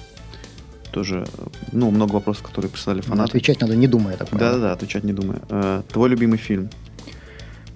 [0.92, 1.26] Тоже,
[1.74, 3.32] ну, много вопросов, которые прислали Но фанаты.
[3.32, 4.30] отвечать надо не думая, так.
[4.32, 5.42] Да-да-да, отвечать не думая.
[5.50, 6.70] Э, Твой любимый фильм,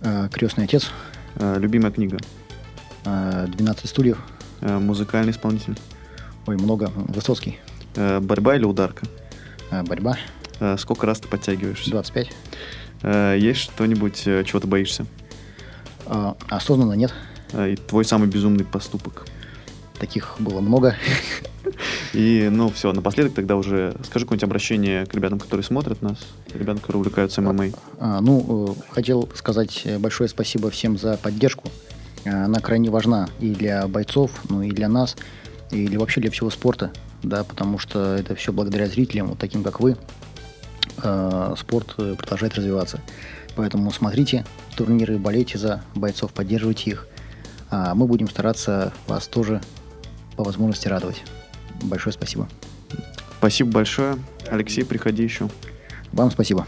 [0.02, 0.90] Э, Крестный отец,
[1.36, 2.18] Э, любимая книга,
[3.06, 4.18] э, 12 стульев,
[4.62, 5.76] Э, музыкальный исполнитель,
[6.48, 7.60] ой, много, Высоцкий,
[7.96, 9.06] Э, борьба или ударка,
[9.72, 10.18] Э, борьба,
[10.62, 12.30] Э, сколько раз ты подтягиваешься, 25.
[13.02, 15.06] Э, есть что-нибудь, э, чего ты боишься,
[16.06, 19.26] Э, осознанно нет, Э, и твой самый безумный поступок.
[20.00, 20.96] таких было много.
[22.14, 26.18] И, ну, все, напоследок тогда уже скажи какое-нибудь обращение к ребятам, которые смотрят нас,
[26.54, 27.66] ребятам, которые увлекаются ММА.
[28.00, 31.70] А, ну, э, хотел сказать э, большое спасибо всем за поддержку.
[32.26, 35.16] А, Она крайне важна и для бойцов, ну и для нас,
[35.72, 36.92] и для, вообще для всего спорта,
[37.22, 39.96] да, потому что это все благодаря зрителям, вот таким как вы,
[41.04, 43.00] э, спорт э, продолжает развиваться.
[43.56, 44.46] Поэтому смотрите
[44.76, 47.08] турниры, болейте за бойцов, поддерживайте их.
[47.72, 49.62] А мы будем стараться вас тоже
[50.36, 51.24] по возможности радовать.
[51.84, 52.48] Большое спасибо.
[53.38, 54.18] Спасибо большое.
[54.50, 55.50] Алексей, приходи еще.
[56.12, 56.66] Вам спасибо.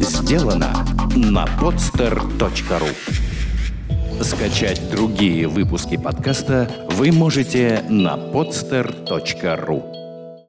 [0.00, 2.88] Сделано на podster.ru
[4.22, 9.97] Скачать другие выпуски подкаста вы можете на podster.ru